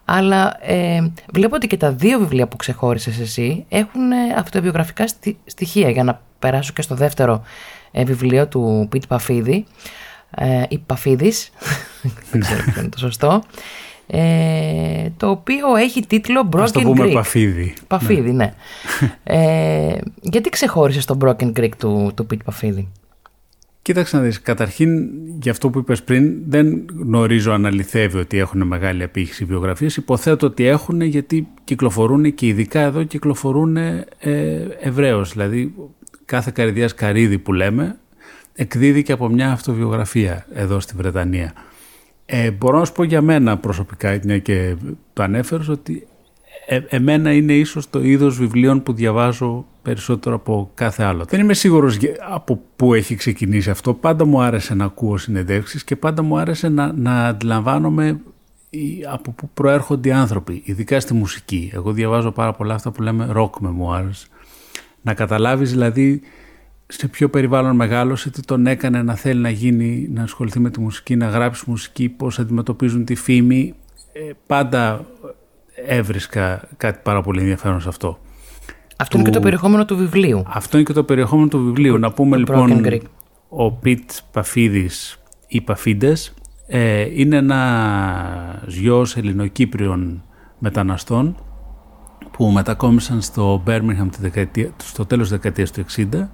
αλλά 0.04 0.56
ε, 0.60 1.12
βλέπω 1.32 1.54
ότι 1.54 1.66
και 1.66 1.76
τα 1.76 1.92
δύο 1.92 2.18
βιβλία 2.18 2.46
που 2.48 2.56
ξεχώρισες 2.56 3.18
εσύ 3.18 3.64
έχουν 3.68 4.12
αυτοβιογραφικά 4.36 5.04
στοιχεία. 5.44 5.90
Για 5.90 6.04
να 6.04 6.20
περάσω 6.38 6.72
και 6.72 6.82
στο 6.82 6.94
δεύτερο 6.94 7.42
ε, 7.90 8.04
βιβλίο 8.04 8.48
του 8.48 8.86
Πιτ 8.90 9.02
Παφίδη 9.08 9.66
ε, 10.30 10.62
ή 10.68 10.78
Παφίδης, 10.78 11.50
δεν 12.30 12.40
ξέρω 12.40 12.62
ποιο 12.62 12.80
είναι 12.80 12.90
το 12.90 12.98
σωστό 12.98 13.42
ε, 14.12 15.08
το 15.16 15.30
οποίο 15.30 15.76
έχει 15.76 16.06
τίτλο 16.06 16.48
Broken 16.52 16.60
Ας 16.60 16.72
το 16.72 16.80
πούμε 16.80 17.06
Greek. 17.06 17.12
Παφίδη. 17.12 17.74
Παφίδη, 17.86 18.32
ναι. 18.32 18.32
ναι. 18.32 18.54
ε, 19.36 19.98
γιατί 20.20 20.48
ξεχώρισες 20.48 21.04
τον 21.04 21.18
Broken 21.24 21.52
Greek 21.52 21.70
του, 21.78 22.12
του 22.14 22.26
Πιτ 22.26 22.42
Παφίδη; 22.42 22.88
Κοίταξε 23.82 24.16
να 24.16 24.22
δεις, 24.22 24.40
καταρχήν 24.40 25.08
για 25.40 25.52
αυτό 25.52 25.70
που 25.70 25.78
είπες 25.78 26.02
πριν 26.02 26.32
δεν 26.46 26.86
γνωρίζω 26.98 27.52
αν 27.52 27.66
αληθεύει 27.66 28.18
ότι 28.18 28.38
έχουν 28.38 28.62
μεγάλη 28.66 29.02
απήχηση 29.02 29.44
βιογραφίες. 29.44 29.96
Υποθέτω 29.96 30.46
ότι 30.46 30.66
έχουν 30.66 31.00
γιατί 31.00 31.48
κυκλοφορούν 31.64 32.34
και 32.34 32.46
ειδικά 32.46 32.80
εδώ 32.80 33.02
κυκλοφορούν 33.02 33.76
ε, 33.76 34.06
ευρέως. 34.80 35.32
Δηλαδή 35.32 35.74
κάθε 36.24 36.50
καρδιάς 36.54 36.94
καρύδι 36.94 37.38
που 37.38 37.52
λέμε 37.52 37.98
εκδίδει 38.54 39.02
και 39.02 39.12
από 39.12 39.28
μια 39.28 39.50
αυτοβιογραφία 39.52 40.46
εδώ 40.54 40.80
στη 40.80 40.94
Βρετανία. 40.96 41.52
Ε, 42.32 42.50
μπορώ 42.50 42.78
να 42.78 42.84
σου 42.84 42.92
πω 42.92 43.02
για 43.02 43.22
μένα 43.22 43.56
προσωπικά, 43.58 44.18
μια 44.24 44.38
και 44.38 44.76
το 45.12 45.22
ανέφερες, 45.22 45.68
ότι 45.68 46.06
ε, 46.66 46.80
εμένα 46.88 47.32
είναι 47.32 47.52
ίσως 47.52 47.90
το 47.90 48.02
είδος 48.02 48.38
βιβλίων 48.38 48.82
που 48.82 48.92
διαβάζω 48.92 49.66
περισσότερο 49.82 50.34
από 50.34 50.70
κάθε 50.74 51.02
άλλο. 51.02 51.24
Δεν 51.24 51.40
είμαι 51.40 51.54
σίγουρος 51.54 51.98
από 52.30 52.60
πού 52.76 52.94
έχει 52.94 53.14
ξεκινήσει 53.14 53.70
αυτό. 53.70 53.94
Πάντα 53.94 54.24
μου 54.24 54.40
άρεσε 54.42 54.74
να 54.74 54.84
ακούω 54.84 55.16
συνεντεύξεις 55.16 55.84
και 55.84 55.96
πάντα 55.96 56.22
μου 56.22 56.38
άρεσε 56.38 56.68
να, 56.68 56.92
να 56.92 57.26
αντιλαμβάνομαι 57.26 58.20
από 59.12 59.30
πού 59.30 59.50
προέρχονται 59.54 60.08
οι 60.08 60.12
άνθρωποι, 60.12 60.62
ειδικά 60.64 61.00
στη 61.00 61.14
μουσική. 61.14 61.70
Εγώ 61.74 61.92
διαβάζω 61.92 62.30
πάρα 62.30 62.52
πολλά 62.52 62.74
αυτά 62.74 62.90
που 62.90 63.02
λέμε 63.02 63.32
rock 63.34 63.50
memoirs. 63.50 64.26
Να 65.02 65.14
καταλάβεις 65.14 65.70
δηλαδή 65.70 66.20
σε 66.92 67.08
ποιο 67.08 67.28
περιβάλλον 67.28 67.76
μεγάλωσε, 67.76 68.30
τι 68.30 68.42
τον 68.42 68.66
έκανε 68.66 69.02
να 69.02 69.14
θέλει 69.14 69.40
να 69.40 69.50
γίνει, 69.50 70.08
να 70.12 70.22
ασχοληθεί 70.22 70.60
με 70.60 70.70
τη 70.70 70.80
μουσική, 70.80 71.16
να 71.16 71.26
γράψει 71.26 71.64
μουσική, 71.66 72.08
πώς 72.08 72.38
αντιμετωπίζουν 72.38 73.04
τη 73.04 73.14
φήμη. 73.14 73.74
Ε, 74.12 74.20
πάντα 74.46 75.04
έβρισκα 75.86 76.68
κάτι 76.76 77.00
πάρα 77.02 77.22
πολύ 77.22 77.40
ενδιαφέρον 77.40 77.80
σε 77.80 77.88
αυτό. 77.88 78.18
Αυτό 78.96 79.18
είναι 79.18 79.28
και 79.28 79.34
το 79.34 79.40
περιεχόμενο 79.40 79.84
του 79.84 79.96
βιβλίου. 79.96 80.42
Αυτό 80.46 80.76
είναι 80.76 80.86
και 80.86 80.92
το 80.92 81.04
περιεχόμενο 81.04 81.48
του 81.48 81.64
βιβλίου. 81.64 81.98
να 81.98 82.12
πούμε 82.12 82.36
λοιπόν, 82.36 82.84
ο 83.48 83.72
Πιτ 83.72 84.10
Παφίδης 84.32 85.22
ή 85.46 85.60
Παφίδες 85.60 86.34
ε, 86.66 87.20
είναι 87.20 87.36
ένας 87.36 88.74
γιος 88.74 89.16
Ελληνοκύπριων 89.16 90.22
μεταναστών 90.58 91.36
που 92.30 92.46
μετακόμισαν 92.46 93.20
στο 93.20 93.62
Birmingham 93.66 94.08
στο 94.76 95.06
τέλος 95.06 95.28
της 95.28 95.38
δεκαετίας 95.38 95.70
του 95.70 95.84
60 95.96 96.28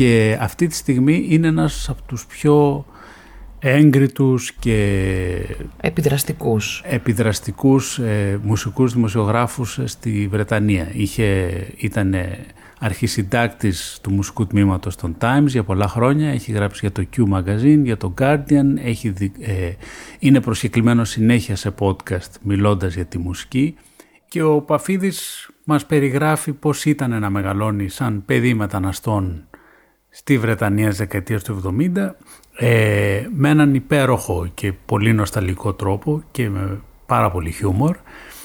και 0.00 0.36
αυτή 0.40 0.66
τη 0.66 0.74
στιγμή 0.74 1.26
είναι 1.28 1.46
ένας 1.46 1.88
από 1.88 2.02
τους 2.02 2.26
πιο 2.26 2.84
έγκριτους 3.58 4.52
και 4.52 4.76
επιδραστικούς, 5.80 6.82
επιδραστικούς 6.86 7.98
ε, 7.98 8.40
μουσικούς 8.42 8.92
δημοσιογράφους 8.92 9.78
στη 9.84 10.28
Βρετανία. 10.30 10.88
Είχε, 10.92 11.50
ήταν 11.76 12.14
αρχισυντάκτης 12.78 13.98
του 14.02 14.12
μουσικού 14.12 14.46
τμήματος 14.46 14.96
των 14.96 15.16
Times 15.20 15.46
για 15.46 15.62
πολλά 15.64 15.88
χρόνια, 15.88 16.30
έχει 16.30 16.52
γράψει 16.52 16.78
για 16.80 16.92
το 16.92 17.06
Q 17.16 17.32
Magazine, 17.34 17.80
για 17.82 17.96
το 17.96 18.14
Guardian, 18.20 18.76
έχει, 18.84 19.14
ε, 19.40 19.70
είναι 20.18 20.40
προσκεκλημένος 20.40 21.08
συνέχεια 21.08 21.56
σε 21.56 21.74
podcast 21.78 22.30
μιλώντας 22.42 22.94
για 22.94 23.04
τη 23.04 23.18
μουσική. 23.18 23.74
Και 24.28 24.42
ο 24.42 24.60
Παφίδης 24.60 25.50
μας 25.64 25.86
περιγράφει 25.86 26.52
πώς 26.52 26.84
ήταν 26.84 27.20
να 27.20 27.30
μεγαλώνει 27.30 27.88
σαν 27.88 28.22
παιδί 28.24 28.54
μεταναστών 28.54 29.44
στη 30.10 30.38
Βρετανία 30.38 30.88
της 30.88 30.98
δεκαετίας 30.98 31.42
του 31.42 31.76
70 31.94 32.10
ε, 32.56 33.26
με 33.34 33.48
έναν 33.48 33.74
υπέροχο 33.74 34.50
και 34.54 34.72
πολύ 34.72 35.12
νοσταλικό 35.12 35.72
τρόπο 35.72 36.22
και 36.30 36.48
με 36.50 36.80
πάρα 37.06 37.30
πολύ 37.30 37.50
χιούμορ. 37.50 37.96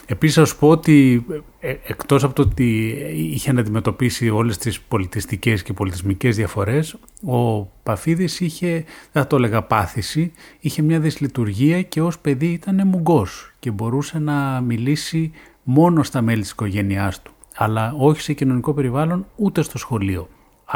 Επίσης 0.07 0.35
θα 0.35 0.45
σου 0.45 0.57
πω 0.57 0.69
ότι 0.69 1.25
ε, 1.59 1.75
εκτός 1.87 2.23
από 2.23 2.33
το 2.33 2.41
ότι 2.41 2.97
είχε 3.13 3.51
να 3.51 3.59
αντιμετωπίσει 3.59 4.29
όλες 4.29 4.57
τις 4.57 4.81
πολιτιστικές 4.81 5.63
και 5.63 5.73
πολιτισμικές 5.73 6.35
διαφορές 6.35 6.97
ο 7.25 7.61
Παφίδης 7.83 8.39
είχε, 8.39 8.67
δεν 9.11 9.23
θα 9.23 9.27
το 9.27 9.35
έλεγα 9.35 9.61
πάθηση, 9.61 10.31
είχε 10.59 10.81
μια 10.81 10.99
δυσλειτουργία 10.99 11.81
και 11.81 12.01
ως 12.01 12.19
παιδί 12.19 12.47
ήταν 12.47 12.87
μουγκός 12.87 13.53
και 13.59 13.71
μπορούσε 13.71 14.19
να 14.19 14.61
μιλήσει 14.61 15.31
μόνο 15.63 16.03
στα 16.03 16.21
μέλη 16.21 16.41
της 16.41 16.51
οικογένειάς 16.51 17.21
του 17.21 17.31
αλλά 17.55 17.93
όχι 17.97 18.21
σε 18.21 18.33
κοινωνικό 18.33 18.73
περιβάλλον 18.73 19.25
ούτε 19.35 19.61
στο 19.61 19.77
σχολείο. 19.77 20.27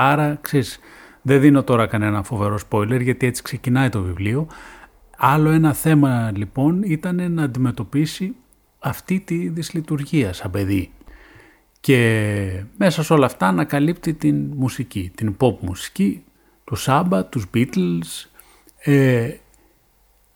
Άρα, 0.02 0.38
ξέρεις, 0.42 0.80
δεν 1.22 1.42
δίνω 1.42 1.64
τώρα 1.64 1.88
κανένα 1.88 2.24
φοβερό 2.24 2.60
spoiler 2.70 3.02
γιατί 3.02 3.28
έτσι 3.28 3.42
ξεκινάει 3.42 3.90
το 3.90 4.02
βιβλίο. 4.02 4.48
Άλλο 5.18 5.50
ένα 5.50 5.74
θέμα 5.74 6.32
λοιπόν 6.36 6.84
ήταν 6.84 7.32
να 7.32 7.44
αντιμετωπίσει 7.44 8.36
αυτή 8.80 9.20
τη 9.20 9.50
δυσλειτουργία 9.50 10.34
σαν 10.34 10.52
παιδί. 10.52 10.92
Και 11.80 12.64
μέσα 12.78 13.04
σε 13.04 13.14
όλα 13.14 13.26
αυτά 13.26 13.48
ανακαλύπτει 13.48 14.14
την 14.14 14.52
μουσική, 14.56 15.12
την 15.16 15.36
pop 15.40 15.58
μουσική, 15.60 16.24
του 16.64 16.76
Σάμπα, 16.76 17.26
τους 17.26 17.46
Beatles 17.54 18.30
ε, 18.80 19.30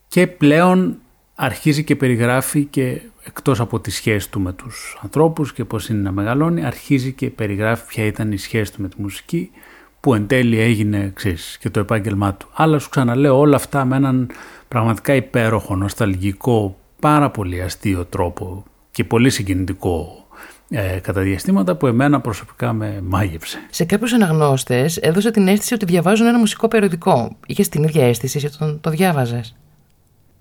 και 0.08 0.28
πλέον 0.28 1.00
αρχίζει 1.36 1.84
και 1.84 1.96
περιγράφει 1.96 2.64
και 2.66 3.02
εκτός 3.24 3.60
από 3.60 3.80
τη 3.80 3.92
σχέση 3.92 4.30
του 4.30 4.40
με 4.40 4.54
τους 4.54 5.00
ανθρώπους 5.02 5.54
και 5.54 5.66
πώς 5.66 5.90
είναι 5.90 6.02
να 6.02 6.12
μεγαλώνει, 6.12 6.66
αρχίζει 6.66 7.12
και 7.12 7.30
περιγράφει 7.30 7.86
ποια 7.86 8.06
ήταν 8.06 8.32
η 8.32 8.38
σχέση 8.38 8.74
του 8.74 8.82
με 8.82 8.90
τη 8.90 9.02
μουσική 9.02 9.52
που 10.00 10.14
εν 10.14 10.28
τέλει 10.28 10.60
έγινε 10.60 11.12
ξέρεις, 11.14 11.58
και 11.60 11.70
το 11.70 11.80
επάγγελμά 11.80 12.34
του. 12.34 12.48
Αλλά 12.54 12.80
σου 12.80 12.90
ξαναλέω 12.90 13.40
όλα 13.40 13.56
αυτά 13.56 13.86
με 13.86 13.96
έναν 13.96 14.30
πραγματικά 14.68 15.16
υπέροχο, 15.16 15.76
νοσταλγικό, 15.76 16.78
πάρα 17.00 17.30
πολύ 17.30 17.62
αστείο 17.62 18.06
τρόπο 18.06 18.64
και 18.92 19.04
πολύ 19.04 19.30
συγκινητικό 19.30 20.28
ε, 20.70 21.00
κατά 21.02 21.22
διαστήματα 21.22 21.76
που 21.76 21.88
εμένα 21.88 22.22
προσωπικά 22.22 22.74
με 22.74 23.02
μάγεψε. 23.04 23.58
Σε 23.70 23.86
κάποιους 23.86 24.14
αναγνώστες 24.14 24.98
έδωσε 24.98 25.32
την 25.32 25.48
αίσθηση 25.48 25.74
ότι 25.74 25.86
διαβάζουν 25.86 26.28
ένα 26.28 26.40
μουσικό 26.40 26.68
περιοδικό. 26.68 27.38
Είχες 27.48 27.70
την 27.70 27.84
ίδια 27.84 28.08
αίσθηση 28.08 28.46
όταν 28.46 28.80
το 28.82 28.90
διάβαζες; 28.90 29.56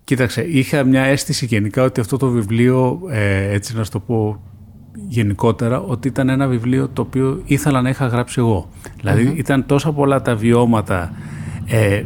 Κοίταξε, 0.05 0.43
είχα 0.43 0.85
μια 0.85 1.03
αίσθηση 1.03 1.47
γενικά 1.47 1.83
ότι 1.83 2.01
αυτό 2.01 2.17
το 2.17 2.29
βιβλίο, 2.29 3.01
ε, 3.11 3.53
έτσι 3.53 3.77
να 3.77 3.85
σου 3.85 3.91
το 3.91 4.01
πω 4.01 4.43
γενικότερα, 5.09 5.81
ότι 5.81 6.09
ήταν 6.09 6.29
ένα 6.29 6.47
βιβλίο 6.47 6.89
το 6.89 7.03
οποίο 7.03 7.43
ήθελα 7.45 7.83
να 7.83 7.89
είχα 7.89 8.07
γράψει 8.07 8.35
εγώ. 8.39 8.69
Δηλαδή 8.97 9.33
ήταν 9.37 9.67
τόσα 9.67 9.93
πολλά 9.93 10.23
τα 10.23 10.37
βιώματα, 10.37 11.13
ε, 11.67 12.03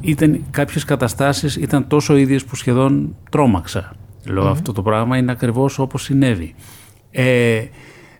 ήταν, 0.00 0.44
κάποιες 0.50 0.84
καταστάσεις 0.84 1.56
ήταν 1.56 1.86
τόσο 1.86 2.16
ίδιες 2.16 2.44
που 2.44 2.56
σχεδόν 2.56 3.16
τρόμαξα. 3.30 3.96
αυτό 4.44 4.72
το 4.72 4.82
πράγμα 4.82 5.16
είναι 5.16 5.32
ακριβώς 5.32 5.78
όπως 5.78 6.02
συνέβη. 6.02 6.54
Ε, 7.10 7.64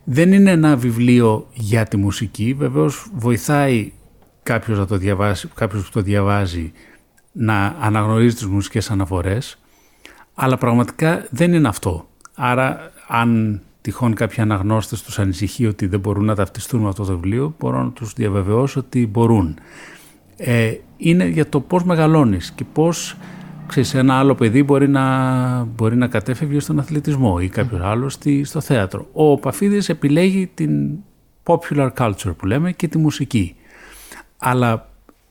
δεν 0.05 0.33
είναι 0.33 0.51
ένα 0.51 0.77
βιβλίο 0.77 1.47
για 1.53 1.85
τη 1.85 1.97
μουσική, 1.97 2.55
βεβαίως 2.59 3.11
βοηθάει 3.15 3.93
κάποιος, 4.43 4.79
να 4.79 4.87
το 4.87 4.97
διαβάσει, 4.97 5.49
κάποιος 5.55 5.85
που 5.85 5.91
το 5.93 6.01
διαβάζει 6.01 6.73
να 7.41 7.77
αναγνωρίζει 7.81 8.35
τις 8.35 8.47
μουσικές 8.47 8.91
αναφορές, 8.91 9.59
αλλά 10.35 10.57
πραγματικά 10.57 11.27
δεν 11.31 11.53
είναι 11.53 11.69
αυτό. 11.69 12.09
Άρα 12.35 12.93
αν 13.09 13.61
τυχόν 13.81 14.15
κάποιοι 14.15 14.43
αναγνώστες 14.43 15.03
τους 15.03 15.19
ανησυχεί 15.19 15.67
ότι 15.67 15.87
δεν 15.87 16.01
μπορούν 16.01 16.25
να 16.25 16.35
ταυτιστούν 16.35 16.81
με 16.81 16.89
αυτό 16.89 17.05
το 17.05 17.13
βιβλίο, 17.13 17.55
μπορώ 17.59 17.83
να 17.83 17.91
τους 17.91 18.13
διαβεβαιώσω 18.13 18.81
ότι 18.81 19.07
μπορούν. 19.07 19.59
Ε, 20.37 20.75
είναι 20.97 21.27
για 21.27 21.49
το 21.49 21.61
πώς 21.61 21.85
μεγαλώνεις 21.85 22.51
και 22.51 22.65
πώς 22.73 23.17
ξέρεις, 23.67 23.95
ένα 23.95 24.19
άλλο 24.19 24.35
παιδί 24.35 24.63
μπορεί 24.63 24.89
να, 24.89 25.65
μπορεί 25.65 25.97
να 25.97 26.07
κατέφευγε 26.07 26.61
στον 26.61 26.79
αθλητισμό 26.79 27.39
ή 27.41 27.49
κάποιος 27.49 27.81
άλλος 27.81 28.19
στο 28.43 28.61
θέατρο. 28.61 29.07
Ο 29.13 29.39
Παφίδης 29.39 29.89
επιλέγει 29.89 30.51
την 30.55 30.91
popular 31.43 31.91
culture 31.99 32.37
που 32.37 32.47
λέμε 32.47 32.73
και 32.73 32.89
τη 32.89 32.99
μουσική. 32.99 33.57
Αλλά 34.37 34.89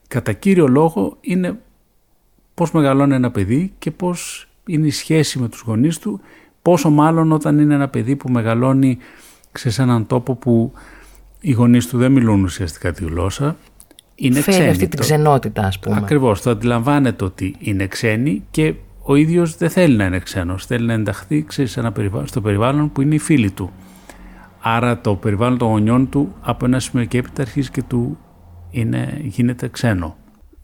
κατά 0.07 0.33
κύριο 0.33 0.67
λόγο 0.67 1.17
είναι 1.21 1.59
πώς 2.57 2.71
μεγαλώνει 2.71 3.13
ένα 3.13 3.31
παιδί 3.31 3.73
και 3.79 3.91
πώς 3.91 4.47
είναι 4.65 4.87
η 4.87 4.91
σχέση 4.91 5.39
με 5.39 5.47
τους 5.47 5.63
γονείς 5.65 5.99
του, 5.99 6.19
πόσο 6.61 6.89
μάλλον 6.89 7.31
όταν 7.31 7.59
είναι 7.59 7.73
ένα 7.73 7.87
παιδί 7.87 8.15
που 8.15 8.29
μεγαλώνει 8.29 8.97
σε 9.51 9.81
έναν 9.81 10.07
τόπο 10.07 10.35
που 10.35 10.71
οι 11.39 11.51
γονείς 11.51 11.87
του 11.87 11.97
δεν 11.97 12.11
μιλούν 12.11 12.43
ουσιαστικά 12.43 12.91
τη 12.91 13.03
γλώσσα, 13.03 13.55
είναι 14.15 14.39
Φέρει 14.39 14.57
ξένοι. 14.57 14.69
αυτή 14.69 14.87
την 14.87 14.99
ξενότητα 14.99 15.61
ας 15.61 15.79
πούμε. 15.79 15.95
Ακριβώς, 15.97 16.41
το 16.41 16.49
αντιλαμβάνεται 16.49 17.23
ότι 17.23 17.55
είναι 17.59 17.87
ξένοι 17.87 18.43
και 18.51 18.73
ο 19.01 19.15
ίδιος 19.15 19.57
δεν 19.57 19.69
θέλει 19.69 19.95
να 19.95 20.05
είναι 20.05 20.19
ξένος, 20.19 20.65
θέλει 20.65 20.85
να 20.85 20.93
ενταχθεί 20.93 21.43
ξέρεις, 21.43 21.77
ένα 21.77 21.91
περιβάλλον, 21.91 22.27
στο 22.27 22.41
περιβάλλον 22.41 22.91
που 22.91 23.01
είναι 23.01 23.15
οι 23.15 23.19
φίλοι 23.19 23.51
του. 23.51 23.71
Άρα 24.59 25.01
το 25.01 25.15
περιβάλλον 25.15 25.57
των 25.57 25.67
γονιών 25.67 26.09
του 26.09 26.35
από 26.41 26.65
ένα 26.65 26.79
σημείο 26.79 27.05
και 27.05 27.17
έπειτα 27.17 27.41
αρχίζει 27.41 27.69
και 27.69 27.83
του 27.83 28.17
είναι, 28.69 29.21
γίνεται 29.23 29.67
ξένο. 29.67 30.15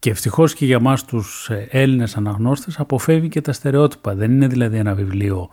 Και 0.03 0.09
ευτυχώς 0.09 0.53
και 0.53 0.65
για 0.65 0.79
μας 0.79 1.05
τους 1.05 1.49
ε, 1.49 1.67
Έλληνες 1.71 2.17
αναγνώστες 2.17 2.79
αποφεύγει 2.79 3.29
και 3.29 3.41
τα 3.41 3.53
στερεότυπα. 3.53 4.15
Δεν 4.15 4.31
είναι 4.31 4.47
δηλαδή 4.47 4.77
ένα 4.77 4.93
βιβλίο 4.93 5.49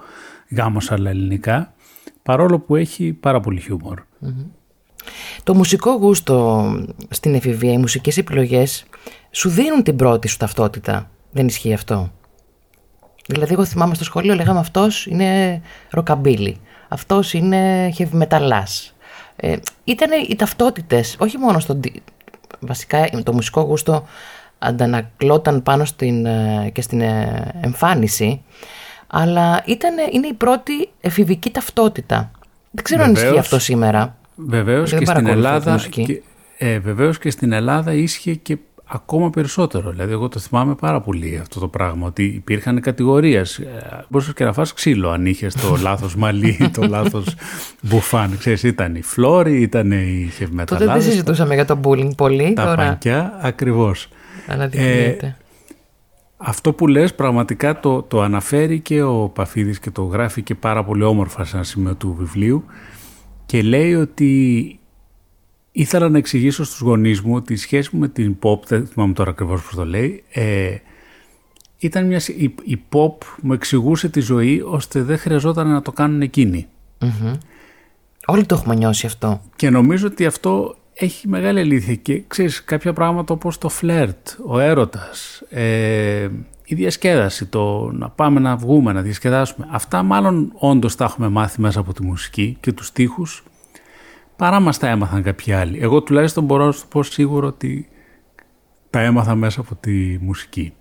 γάμος 0.57 0.91
αλλά 0.91 1.11
ελληνικά, 1.11 1.75
παρόλο 2.23 2.59
που 2.59 2.77
έχει 2.77 3.13
πάρα 3.13 3.41
πολύ 3.41 3.61
Το 5.43 5.55
μουσικό 5.55 5.93
γούστο 5.93 6.65
στην 7.11 7.35
εφηβεία, 7.35 7.73
οι 7.73 7.79
μουσικές 7.79 8.17
επιλογές 8.17 8.85
σου 9.31 9.49
δίνουν 9.49 9.83
την 9.83 9.97
πρώτη 9.97 10.29
σου 10.29 10.37
ταυτότητα. 10.37 11.11
Δεν 11.31 11.47
ισχύει 11.47 11.73
αυτό; 11.73 12.13
Δηλαδή 13.27 13.53
εγώ 13.53 13.65
θυμάμαι 13.65 13.95
στο 13.95 14.05
σχολείο 14.05 14.35
λέγαμε 14.35 14.59
αυτός 14.59 15.07
είναι 15.07 15.63
ροκαμπίλι, 15.91 16.61
αυτός 16.89 17.33
είναι 17.33 17.93
heavy 17.99 18.23
metalάς. 18.23 18.95
Ε, 19.37 19.57
ήταν 19.85 20.11
οι 20.29 20.37
ταυτότητες, 20.37 21.17
όχι 21.19 21.39
μόνο 21.39 21.59
στον... 21.59 21.81
Βασικά 22.63 23.09
το 23.23 23.33
μουσικό 23.33 23.61
γούστο 23.61 24.05
αντανακλώταν 24.63 25.63
πάνω 25.63 25.85
στην, 25.85 26.27
ε, 26.27 26.71
και 26.73 26.83
στην 26.83 27.01
ε, 27.01 27.51
εμφάνιση 27.61 28.43
αλλά 29.11 29.63
ήταν, 29.67 29.95
είναι 30.13 30.27
η 30.27 30.33
πρώτη 30.33 30.89
εφηβική 31.01 31.51
ταυτότητα. 31.51 32.31
Δεν 32.71 32.85
ξέρω 32.85 33.01
βεβαίως, 33.05 33.19
αν 33.19 33.27
ισχύει 33.27 33.39
αυτό 33.39 33.59
σήμερα. 33.59 34.17
Βεβαίως 34.35 34.95
και, 34.95 35.07
στην 35.07 35.27
Ελλάδα, 35.27 35.81
και, 35.91 36.23
ε, 36.59 36.79
βεβαίως 36.79 37.19
και 37.19 37.31
στην 37.31 37.53
Ελλάδα 37.53 37.93
ίσχυε 37.93 38.35
και 38.35 38.59
ακόμα 38.85 39.31
περισσότερο. 39.31 39.91
Δηλαδή, 39.91 40.13
εγώ 40.13 40.29
το 40.29 40.39
θυμάμαι 40.39 40.75
πάρα 40.75 41.01
πολύ 41.01 41.39
αυτό 41.41 41.61
το 41.61 41.69
πράγμα, 41.69 42.07
ότι 42.07 42.25
υπήρχαν 42.25 42.81
κατηγορίες. 42.81 43.61
Μπορούσε 44.09 44.33
και 44.33 44.45
να 44.45 44.53
φας 44.53 44.73
ξύλο 44.73 45.11
αν 45.11 45.27
είχες 45.27 45.55
το 45.55 45.77
λάθος 45.83 46.17
μαλλί, 46.17 46.71
το 46.73 46.87
λάθος 46.87 47.35
μπουφάν. 47.81 48.39
Ξέρεις, 48.39 48.63
ήταν 48.63 48.95
η 48.95 49.03
φλόρη, 49.03 49.61
ήταν 49.61 49.91
η 49.91 50.31
χευμεταλλάδε. 50.35 50.87
Τότε 50.87 50.99
δεν 50.99 51.11
συζητούσαμε 51.11 51.55
για 51.55 51.65
το 51.65 51.81
bullying 51.85 52.17
πολύ. 52.17 52.53
Τα 52.53 52.65
τώρα... 52.65 52.77
πανκιά, 52.77 53.39
ακριβώς. 53.41 54.09
Αναδεικνύεται. 54.47 55.27
Ε, 55.27 55.37
αυτό 56.37 56.73
που 56.73 56.87
λες 56.87 57.15
πραγματικά 57.15 57.81
το, 57.81 58.03
το 58.03 58.21
αναφέρει 58.21 58.81
και 58.81 59.03
ο 59.03 59.29
Παφίδης 59.29 59.79
και 59.79 59.91
το 59.91 60.03
γράφει 60.03 60.43
και 60.43 60.55
πάρα 60.55 60.85
πολύ 60.85 61.03
όμορφα 61.03 61.45
σε 61.45 61.57
ένα 61.57 61.65
σημείο 61.65 61.95
του 61.95 62.15
βιβλίου 62.19 62.65
και 63.47 63.63
λέει 63.63 63.95
ότι 63.95 64.79
ήθελα 65.73 66.09
να 66.09 66.19
εξηγήσω 66.19 66.65
στους 66.65 66.81
γονείς 66.81 67.21
μου 67.21 67.35
ότι 67.35 67.53
η 67.53 67.57
σχέση 67.57 67.91
μου 67.93 68.01
με 68.01 68.09
την 68.09 68.37
pop, 68.43 68.63
δεν 68.67 68.87
θυμάμαι 68.87 69.13
τώρα 69.13 69.31
ακριβώς 69.31 69.63
πώς 69.63 69.75
το 69.75 69.85
λέει, 69.85 70.25
ε, 70.31 70.77
ήταν 71.79 72.07
μια, 72.07 72.21
η, 72.27 72.55
η 72.65 72.83
pop 72.93 73.13
μου 73.43 73.53
εξηγούσε 73.53 74.09
τη 74.09 74.21
ζωή 74.21 74.63
ώστε 74.67 75.03
δεν 75.03 75.19
χρειαζόταν 75.19 75.69
να 75.69 75.83
το 75.83 75.93
κάνουν 75.93 76.23
εκείνοι. 76.23 76.67
Όλοι 78.27 78.47
το 78.47 78.55
έχουμε 78.55 78.75
νιώσει 78.75 79.07
αυτό. 79.07 79.41
Και 79.57 79.71
νομίζω 79.71 80.07
ότι 80.07 80.27
αυτό 80.27 80.77
έχει 81.01 81.29
μεγάλη 81.29 81.61
αλήθεια 81.61 81.95
και 81.95 82.23
ξέρεις 82.27 82.65
κάποια 82.65 82.93
πράγματα 82.93 83.35
όπως 83.35 83.59
το 83.59 83.69
φλερτ, 83.69 84.29
ο 84.47 84.59
έρωτας, 84.59 85.43
ε, 85.49 86.29
η 86.65 86.75
διασκέδαση, 86.75 87.47
το 87.47 87.91
να 87.93 88.11
πάμε 88.11 88.41
να 88.41 88.57
βγούμε, 88.57 88.93
να 88.93 89.03
διασκεδάσουμε. 89.03 89.69
Αυτά 89.71 90.03
μάλλον 90.03 90.53
όντως 90.55 90.97
τα 90.97 91.05
έχουμε 91.05 91.29
μάθει 91.29 91.61
μέσα 91.61 91.81
από 91.81 91.93
τη 91.93 92.03
μουσική 92.03 92.57
και 92.61 92.73
τους 92.73 92.87
στίχους 92.87 93.45
παρά 94.37 94.61
μας 94.61 94.79
τα 94.79 94.89
έμαθαν 94.89 95.23
κάποιοι 95.23 95.53
άλλοι. 95.53 95.79
Εγώ 95.81 96.03
τουλάχιστον 96.03 96.45
μπορώ 96.45 96.65
να 96.67 96.73
σου 96.73 96.89
πω 96.89 97.03
σίγουρο 97.03 97.47
ότι 97.47 97.89
τα 98.91 99.01
έμαθα 99.01 99.35
μέσα 99.35 99.61
από 99.61 99.75
τη 99.75 100.19
μουσική. 100.21 100.73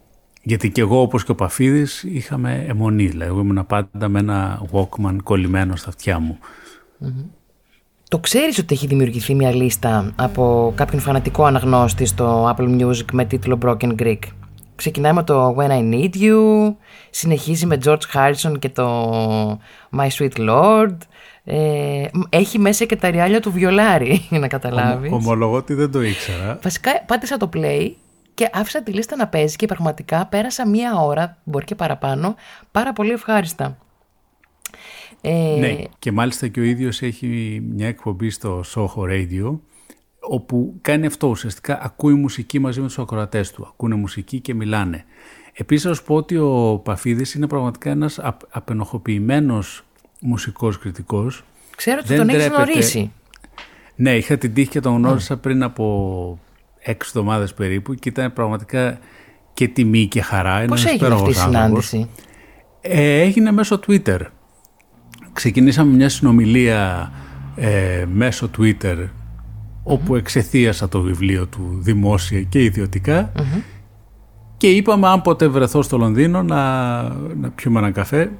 Γιατί 0.43 0.71
και 0.71 0.81
εγώ 0.81 1.01
όπως 1.01 1.23
και 1.23 1.31
ο 1.31 1.35
Παφίδης 1.35 2.03
είχαμε 2.03 2.65
αιμονή. 2.67 3.07
Δηλαδή 3.07 3.29
εγώ 3.31 3.39
ήμουν 3.39 3.65
πάντα 3.65 4.07
με 4.07 4.19
ένα 4.19 4.61
Walkman 4.71 5.15
κολλημένο 5.23 5.75
στα 5.75 5.89
αυτιά 5.89 6.19
μου. 6.19 6.39
Το 8.09 8.19
ξέρεις 8.19 8.57
ότι 8.57 8.73
έχει 8.73 8.87
δημιουργηθεί 8.87 9.35
μια 9.35 9.55
λίστα 9.55 10.11
από 10.15 10.73
κάποιον 10.75 11.01
φανατικό 11.01 11.43
αναγνώστη 11.43 12.05
στο 12.05 12.55
Apple 12.55 12.81
Music 12.81 13.05
με 13.11 13.25
τίτλο 13.25 13.57
Broken 13.65 13.95
Greek; 14.01 14.19
Ξεκινάει 14.75 15.13
με 15.13 15.23
το 15.23 15.55
When 15.57 15.69
I 15.69 15.93
Need 15.93 16.15
You, 16.15 16.73
συνεχίζει 17.09 17.65
με 17.65 17.77
George 17.85 17.97
Harrison 18.13 18.59
και 18.59 18.69
το 18.69 19.11
My 19.97 20.07
Sweet 20.17 20.49
Lord, 20.49 20.95
ε, 21.43 22.05
έχει 22.29 22.59
μέσα 22.59 22.85
και 22.85 22.95
τα 22.95 23.09
ριάλια 23.09 23.39
του 23.41 23.51
βιολάρι, 23.51 24.25
για 24.29 24.39
να 24.45 24.47
καταλάβεις. 24.47 25.11
ομολογώ 25.11 25.55
ότι 25.55 25.73
δεν 25.73 25.91
το 25.91 26.01
ήξερα. 26.01 26.59
Βασικά 26.63 26.91
πάτησα 27.05 27.37
το 27.37 27.49
play 27.53 27.91
και 28.33 28.49
άφησα 28.53 28.83
τη 28.83 28.91
λίστα 28.91 29.15
να 29.15 29.27
παίζει 29.27 29.55
και 29.55 29.65
πραγματικά 29.65 30.25
πέρασα 30.25 30.67
μία 30.67 30.99
ώρα, 30.99 31.37
μπορεί 31.43 31.65
και 31.65 31.75
παραπάνω, 31.75 32.35
πάρα 32.71 32.93
πολύ 32.93 33.11
ευχάριστα. 33.11 33.77
Ε... 35.21 35.55
Ναι, 35.59 35.75
και 35.99 36.11
μάλιστα 36.11 36.47
και 36.47 36.59
ο 36.59 36.63
ίδιος 36.63 37.01
έχει 37.01 37.61
μια 37.69 37.87
εκπομπή 37.87 38.29
στο 38.29 38.63
Soho 38.75 39.01
Radio 39.09 39.59
όπου 40.19 40.73
κάνει 40.81 41.05
αυτό 41.05 41.27
ουσιαστικά, 41.27 41.79
ακούει 41.81 42.13
μουσική 42.13 42.59
μαζί 42.59 42.79
με 42.79 42.87
τους 42.87 42.99
ακροατές 42.99 43.51
του, 43.51 43.65
ακούνε 43.67 43.95
μουσική 43.95 44.39
και 44.39 44.53
μιλάνε. 44.53 45.05
Επίσης 45.53 45.83
θα 45.87 45.93
σου 45.93 46.03
πω 46.03 46.15
ότι 46.15 46.37
ο 46.37 46.81
Παφίδης 46.83 47.33
είναι 47.33 47.47
πραγματικά 47.47 47.89
ένας 47.89 48.19
απενοχοποιημένος 48.49 49.83
μουσικός 50.19 50.77
κριτικός. 50.77 51.43
Ξέρω 51.75 51.99
ότι 52.03 52.15
τον 52.15 52.29
έχεις 52.29 52.47
γνωρίσει. 52.47 53.11
Ναι, 53.95 54.15
είχα 54.15 54.37
την 54.37 54.53
τύχη 54.53 54.69
και 54.69 54.79
τον 54.79 54.95
γνώρισα 54.95 55.37
πριν 55.37 55.63
από 55.63 56.39
έξι 56.79 57.11
εβδομάδες 57.15 57.53
περίπου 57.53 57.93
και 57.93 58.09
ήταν 58.09 58.33
πραγματικά 58.33 58.99
και 59.53 59.67
τιμή 59.67 60.07
και 60.07 60.21
χαρά. 60.21 60.65
Πώς 60.65 60.85
έγινε 60.85 61.13
αυτή 61.13 61.29
η 61.29 61.33
συνάντηση; 61.33 62.09
Ε, 62.81 63.19
έγινε 63.19 63.51
μέσω 63.51 63.79
Twitter. 63.87 64.19
Ξεκινήσαμε 65.39 65.95
μια 65.95 66.09
συνομιλία 66.09 67.11
ε, 67.55 68.05
μέσω 68.13 68.49
Twitter 68.57 69.07
όπου 69.83 70.15
εξεθίασα 70.15 70.89
το 70.89 71.01
βιβλίο 71.01 71.47
του 71.47 71.77
δημόσια 71.81 72.41
και 72.41 72.63
ιδιωτικα 72.63 73.31
και 74.57 74.69
είπαμε 74.69 75.07
αν 75.07 75.21
ποτέ 75.21 75.47
βρεθώ 75.47 75.81
στο 75.81 75.97
Λονδίνο 75.97 76.43
να, 76.43 77.01
να 77.35 77.49
πιούμε 77.55 77.79
έναν 77.79 77.93
καφέ 77.93 78.31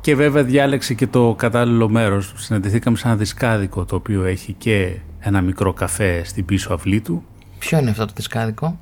και 0.00 0.14
βέβαια 0.14 0.42
διάλεξε 0.44 0.94
και 0.94 1.06
το 1.06 1.34
κατάλληλο 1.38 1.88
μέρος. 1.88 2.32
Συναντηθήκαμε 2.36 2.96
σε 2.96 3.08
ένα 3.08 3.16
δισκάδικο 3.16 3.84
το 3.84 3.96
οποίο 3.96 4.24
έχει 4.24 4.52
και 4.52 4.96
ένα 5.18 5.40
μικρό 5.40 5.72
καφέ 5.72 6.22
στην 6.24 6.44
πίσω 6.44 6.74
αυλή 6.74 7.00
του. 7.00 7.24
Ποιο 7.58 7.78
είναι 7.78 7.90
αυτό 7.90 8.06
το 8.06 8.12
δισκάδικο; 8.16 8.78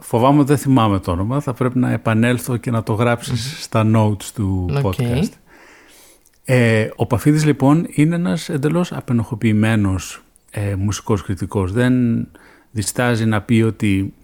Φοβάμαι 0.00 0.38
ότι 0.38 0.48
δεν 0.48 0.58
θυμάμαι 0.58 0.98
το 0.98 1.10
όνομα. 1.10 1.40
Θα 1.40 1.52
πρέπει 1.52 1.78
να 1.78 1.90
επανέλθω 1.90 2.56
και 2.56 2.70
να 2.70 2.82
το 2.82 2.92
γράψεις 2.92 3.62
στα 3.62 3.86
notes 3.94 4.24
του 4.34 4.68
podcast. 4.82 5.28
Ε, 6.44 6.88
ο 6.96 7.06
Παφίδης 7.06 7.44
λοιπόν 7.44 7.86
είναι 7.90 8.14
ένας 8.14 8.48
εντελώς 8.48 8.92
απενοχοποιημένος 8.92 10.22
ε, 10.50 10.74
μουσικός 10.74 11.22
κριτικός. 11.22 11.72
Δεν 11.72 12.26
διστάζει 12.70 13.24
να 13.24 13.42
πει 13.42 13.62
ότι 13.62 14.14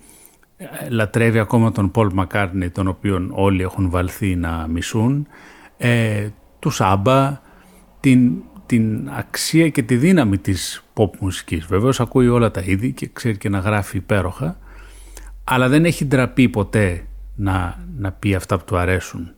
ε, 0.57 0.89
λατρεύει 0.89 1.39
ακόμα 1.39 1.73
τον 1.73 1.91
Πολ 1.91 2.11
Μακάρνι 2.13 2.71
τον 2.71 2.87
οποίον 2.87 3.31
όλοι 3.35 3.63
έχουν 3.63 3.91
βαλθεί 3.91 4.37
να 4.37 4.67
μισούν 4.69 5.27
ε, 5.77 6.29
του 6.59 6.71
Σάμπα, 6.71 7.41
την, 8.01 8.33
την 8.67 9.11
αξία 9.11 9.69
και 9.69 9.83
τη 9.83 9.97
δύναμη 9.97 10.39
της 10.39 10.85
pop 10.95 11.11
μουσικής. 11.19 11.67
Βεβαίως 11.67 12.01
ακούει 12.01 12.29
όλα 12.29 12.51
τα 12.51 12.61
είδη 12.61 12.93
και 12.93 13.11
ξέρει 13.13 13.37
και 13.37 13.49
να 13.49 13.59
γράφει 13.59 13.97
υπέροχα, 13.97 14.59
αλλά 15.45 15.69
δεν 15.69 15.85
έχει 15.85 16.05
ντραπεί 16.05 16.49
ποτέ 16.49 17.05
να, 17.37 17.85
να 17.99 18.13
πει 18.13 18.35
αυτά 18.35 18.59
που 18.59 18.65
του 18.65 18.77
αρέσουν. 18.77 19.35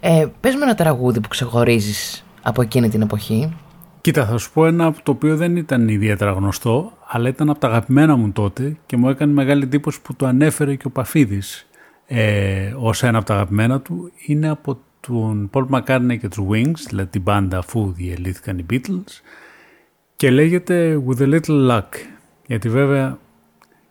Ε, 0.00 0.26
πες 0.40 0.54
με 0.54 0.62
ένα 0.62 0.74
τραγούδι 0.74 1.20
που 1.20 1.28
ξεχωρίζεις 1.28 2.24
από 2.42 2.62
εκείνη 2.62 2.88
την 2.88 3.02
εποχή. 3.02 3.56
Κοίτα, 4.00 4.26
θα 4.26 4.38
σου 4.38 4.52
πω 4.52 4.66
ένα 4.66 4.94
το 5.02 5.10
οποίο 5.10 5.36
δεν 5.36 5.56
ήταν 5.56 5.88
ιδιαίτερα 5.88 6.30
γνωστό, 6.30 6.92
αλλά 7.06 7.28
ήταν 7.28 7.50
από 7.50 7.58
τα 7.58 7.66
αγαπημένα 7.68 8.16
μου 8.16 8.32
τότε 8.32 8.76
και 8.86 8.96
μου 8.96 9.08
έκανε 9.08 9.32
μεγάλη 9.32 9.62
εντύπωση 9.62 10.00
που 10.00 10.14
το 10.14 10.26
ανέφερε 10.26 10.74
και 10.74 10.86
ο 10.86 10.90
Παφίδης 10.90 11.68
ε, 12.06 12.74
ως 12.76 13.02
ένα 13.02 13.18
από 13.18 13.26
τα 13.26 13.34
αγαπημένα 13.34 13.80
του. 13.80 14.12
Είναι 14.26 14.48
από 14.48 14.78
του 15.00 15.50
Paul 15.52 15.66
McCartney 15.70 16.18
και 16.20 16.28
τους 16.28 16.44
Wings, 16.50 16.80
δηλαδή 16.88 17.10
την 17.10 17.22
μπάντα 17.22 17.58
αφού 17.58 17.92
διελήθηκαν 17.92 18.58
οι 18.58 18.66
Beatles 18.70 19.20
και 20.16 20.30
λέγεται 20.30 21.02
With 21.08 21.20
a 21.20 21.34
Little 21.34 21.70
Luck, 21.70 21.88
γιατί 22.46 22.68
βέβαια 22.68 23.18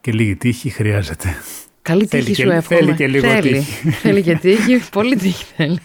και 0.01 0.11
λίγη 0.11 0.35
τύχη 0.35 0.69
χρειάζεται. 0.69 1.29
Καλή 1.89 2.07
τύχη 2.07 2.33
σου 2.33 2.49
εύχομαι. 2.49 2.79
Θέλει 2.79 2.93
και 2.93 3.07
λίγο 3.07 3.27
θέλει. 3.27 3.51
τύχη. 3.51 3.89
Θέλει 3.89 4.21
και 4.21 4.35
τύχη, 4.35 4.89
πολύ 4.91 5.15
τύχη 5.15 5.45
θέλει. 5.55 5.79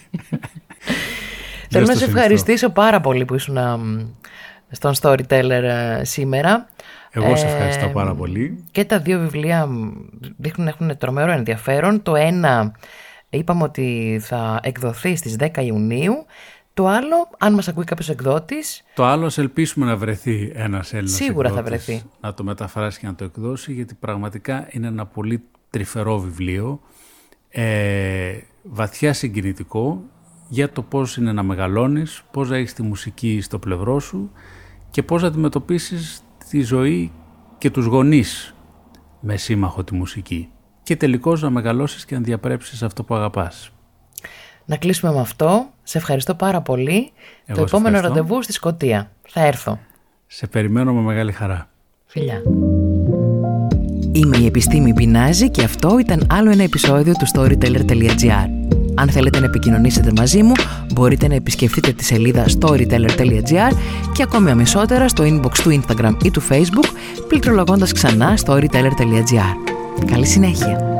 Θέλω 1.69 1.85
να 1.85 1.95
σε 1.95 2.05
ευχαριστήσω 2.05 2.69
πάρα 2.69 3.01
πολύ 3.01 3.25
που 3.25 3.35
ήσουν 3.35 3.57
στον 4.71 4.93
Storyteller 5.01 5.63
ε, 5.63 6.01
σήμερα. 6.03 6.67
Εγώ 7.11 7.35
σε 7.35 7.45
ευχαριστώ 7.45 7.87
πάρα 7.87 8.15
πολύ. 8.15 8.63
Και 8.71 8.85
τα 8.85 8.99
δύο 8.99 9.19
βιβλία 9.19 9.69
δείχνουν 10.37 10.67
έχουν 10.67 10.97
τρομερό 10.97 11.31
ενδιαφέρον. 11.31 12.01
Το 12.01 12.15
ένα 12.15 12.75
Είπαμε 13.29 13.63
ότι 13.63 14.19
θα 14.21 14.59
εκδοθεί 14.63 15.15
στις 15.15 15.35
10 15.39 15.49
Ιουνίου. 15.57 16.25
Το 16.73 16.87
άλλο, 16.87 17.29
αν 17.37 17.53
μας 17.53 17.67
ακούει 17.67 17.83
κάποιος 17.83 18.09
εκδότης... 18.09 18.83
Το 18.93 19.05
άλλο, 19.05 19.31
ελπίσουμε 19.37 19.85
να 19.85 19.97
βρεθεί 19.97 20.51
ένας 20.55 20.93
Έλληνας 20.93 21.15
Σίγουρα 21.15 21.49
θα 21.49 21.63
βρεθεί. 21.63 22.03
Να 22.21 22.33
το 22.33 22.43
μεταφράσει 22.43 22.99
και 22.99 23.05
να 23.05 23.15
το 23.15 23.23
εκδώσει, 23.23 23.73
γιατί 23.73 23.93
πραγματικά 23.93 24.67
είναι 24.71 24.87
ένα 24.87 25.05
πολύ 25.05 25.43
τρυφερό 25.75 26.19
βιβλίο, 26.19 26.79
ε, 27.49 28.37
βαθιά 28.63 29.13
συγκινητικό, 29.13 30.01
για 30.49 30.71
το 30.71 30.81
πώς 30.81 31.17
είναι 31.17 31.31
να 31.31 31.43
μεγαλώνεις, 31.43 32.23
πώς 32.31 32.49
να 32.49 32.57
έχεις 32.57 32.73
τη 32.73 32.81
μουσική 32.81 33.41
στο 33.41 33.59
πλευρό 33.59 33.99
σου 33.99 34.31
και 34.89 35.03
πώς 35.03 35.21
να 35.21 35.27
αντιμετωπίσεις 35.27 36.21
τη 36.49 36.61
ζωή 36.61 37.11
και 37.57 37.69
τους 37.69 37.85
γονείς 37.85 38.55
με 39.19 39.37
σύμμαχο 39.37 39.83
τη 39.83 39.93
μουσική 39.93 40.49
και 40.83 40.95
τελικώς 40.95 41.41
να 41.41 41.49
μεγαλώσεις 41.49 42.05
και 42.05 42.15
να 42.15 42.21
διαπρέψεις 42.21 42.83
αυτό 42.83 43.03
που 43.03 43.15
αγαπάς. 43.15 43.71
Να 44.65 44.77
κλείσουμε 44.77 45.11
με 45.11 45.19
αυτό. 45.19 45.69
Σε 45.83 45.97
ευχαριστώ 45.97 46.35
πάρα 46.35 46.61
πολύ. 46.61 47.11
το 47.53 47.61
επόμενο 47.61 47.99
ραντεβού 47.99 48.41
στη 48.41 48.51
Σκωτία. 48.53 49.11
Θα 49.27 49.41
έρθω. 49.41 49.79
Σε 50.27 50.47
περιμένω 50.47 50.93
με 50.93 51.01
μεγάλη 51.01 51.31
χαρά. 51.31 51.69
Φιλιά. 52.05 52.41
Είμαι 54.15 54.37
η 54.37 54.45
Επιστήμη 54.45 54.93
Πινάζη 54.93 55.49
και 55.49 55.63
αυτό 55.63 55.99
ήταν 55.99 56.27
άλλο 56.29 56.51
ένα 56.51 56.63
επεισόδιο 56.63 57.13
του 57.13 57.27
Storyteller.gr. 57.33 58.49
Αν 58.95 59.09
θέλετε 59.09 59.39
να 59.39 59.45
επικοινωνήσετε 59.45 60.11
μαζί 60.17 60.43
μου, 60.43 60.51
μπορείτε 60.93 61.27
να 61.27 61.35
επισκεφτείτε 61.35 61.91
τη 61.91 62.03
σελίδα 62.03 62.45
storyteller.gr 62.59 63.75
και 64.13 64.23
ακόμη 64.23 64.51
αμεσότερα 64.51 65.07
στο 65.07 65.23
inbox 65.23 65.57
του 65.63 65.81
Instagram 65.81 66.13
ή 66.23 66.31
του 66.31 66.41
Facebook, 66.49 66.89
πληκτρολογώντας 67.27 67.91
ξανά 67.91 68.37
storyteller.gr. 68.45 70.05
Καλή 70.05 70.25
συνέχεια! 70.25 70.94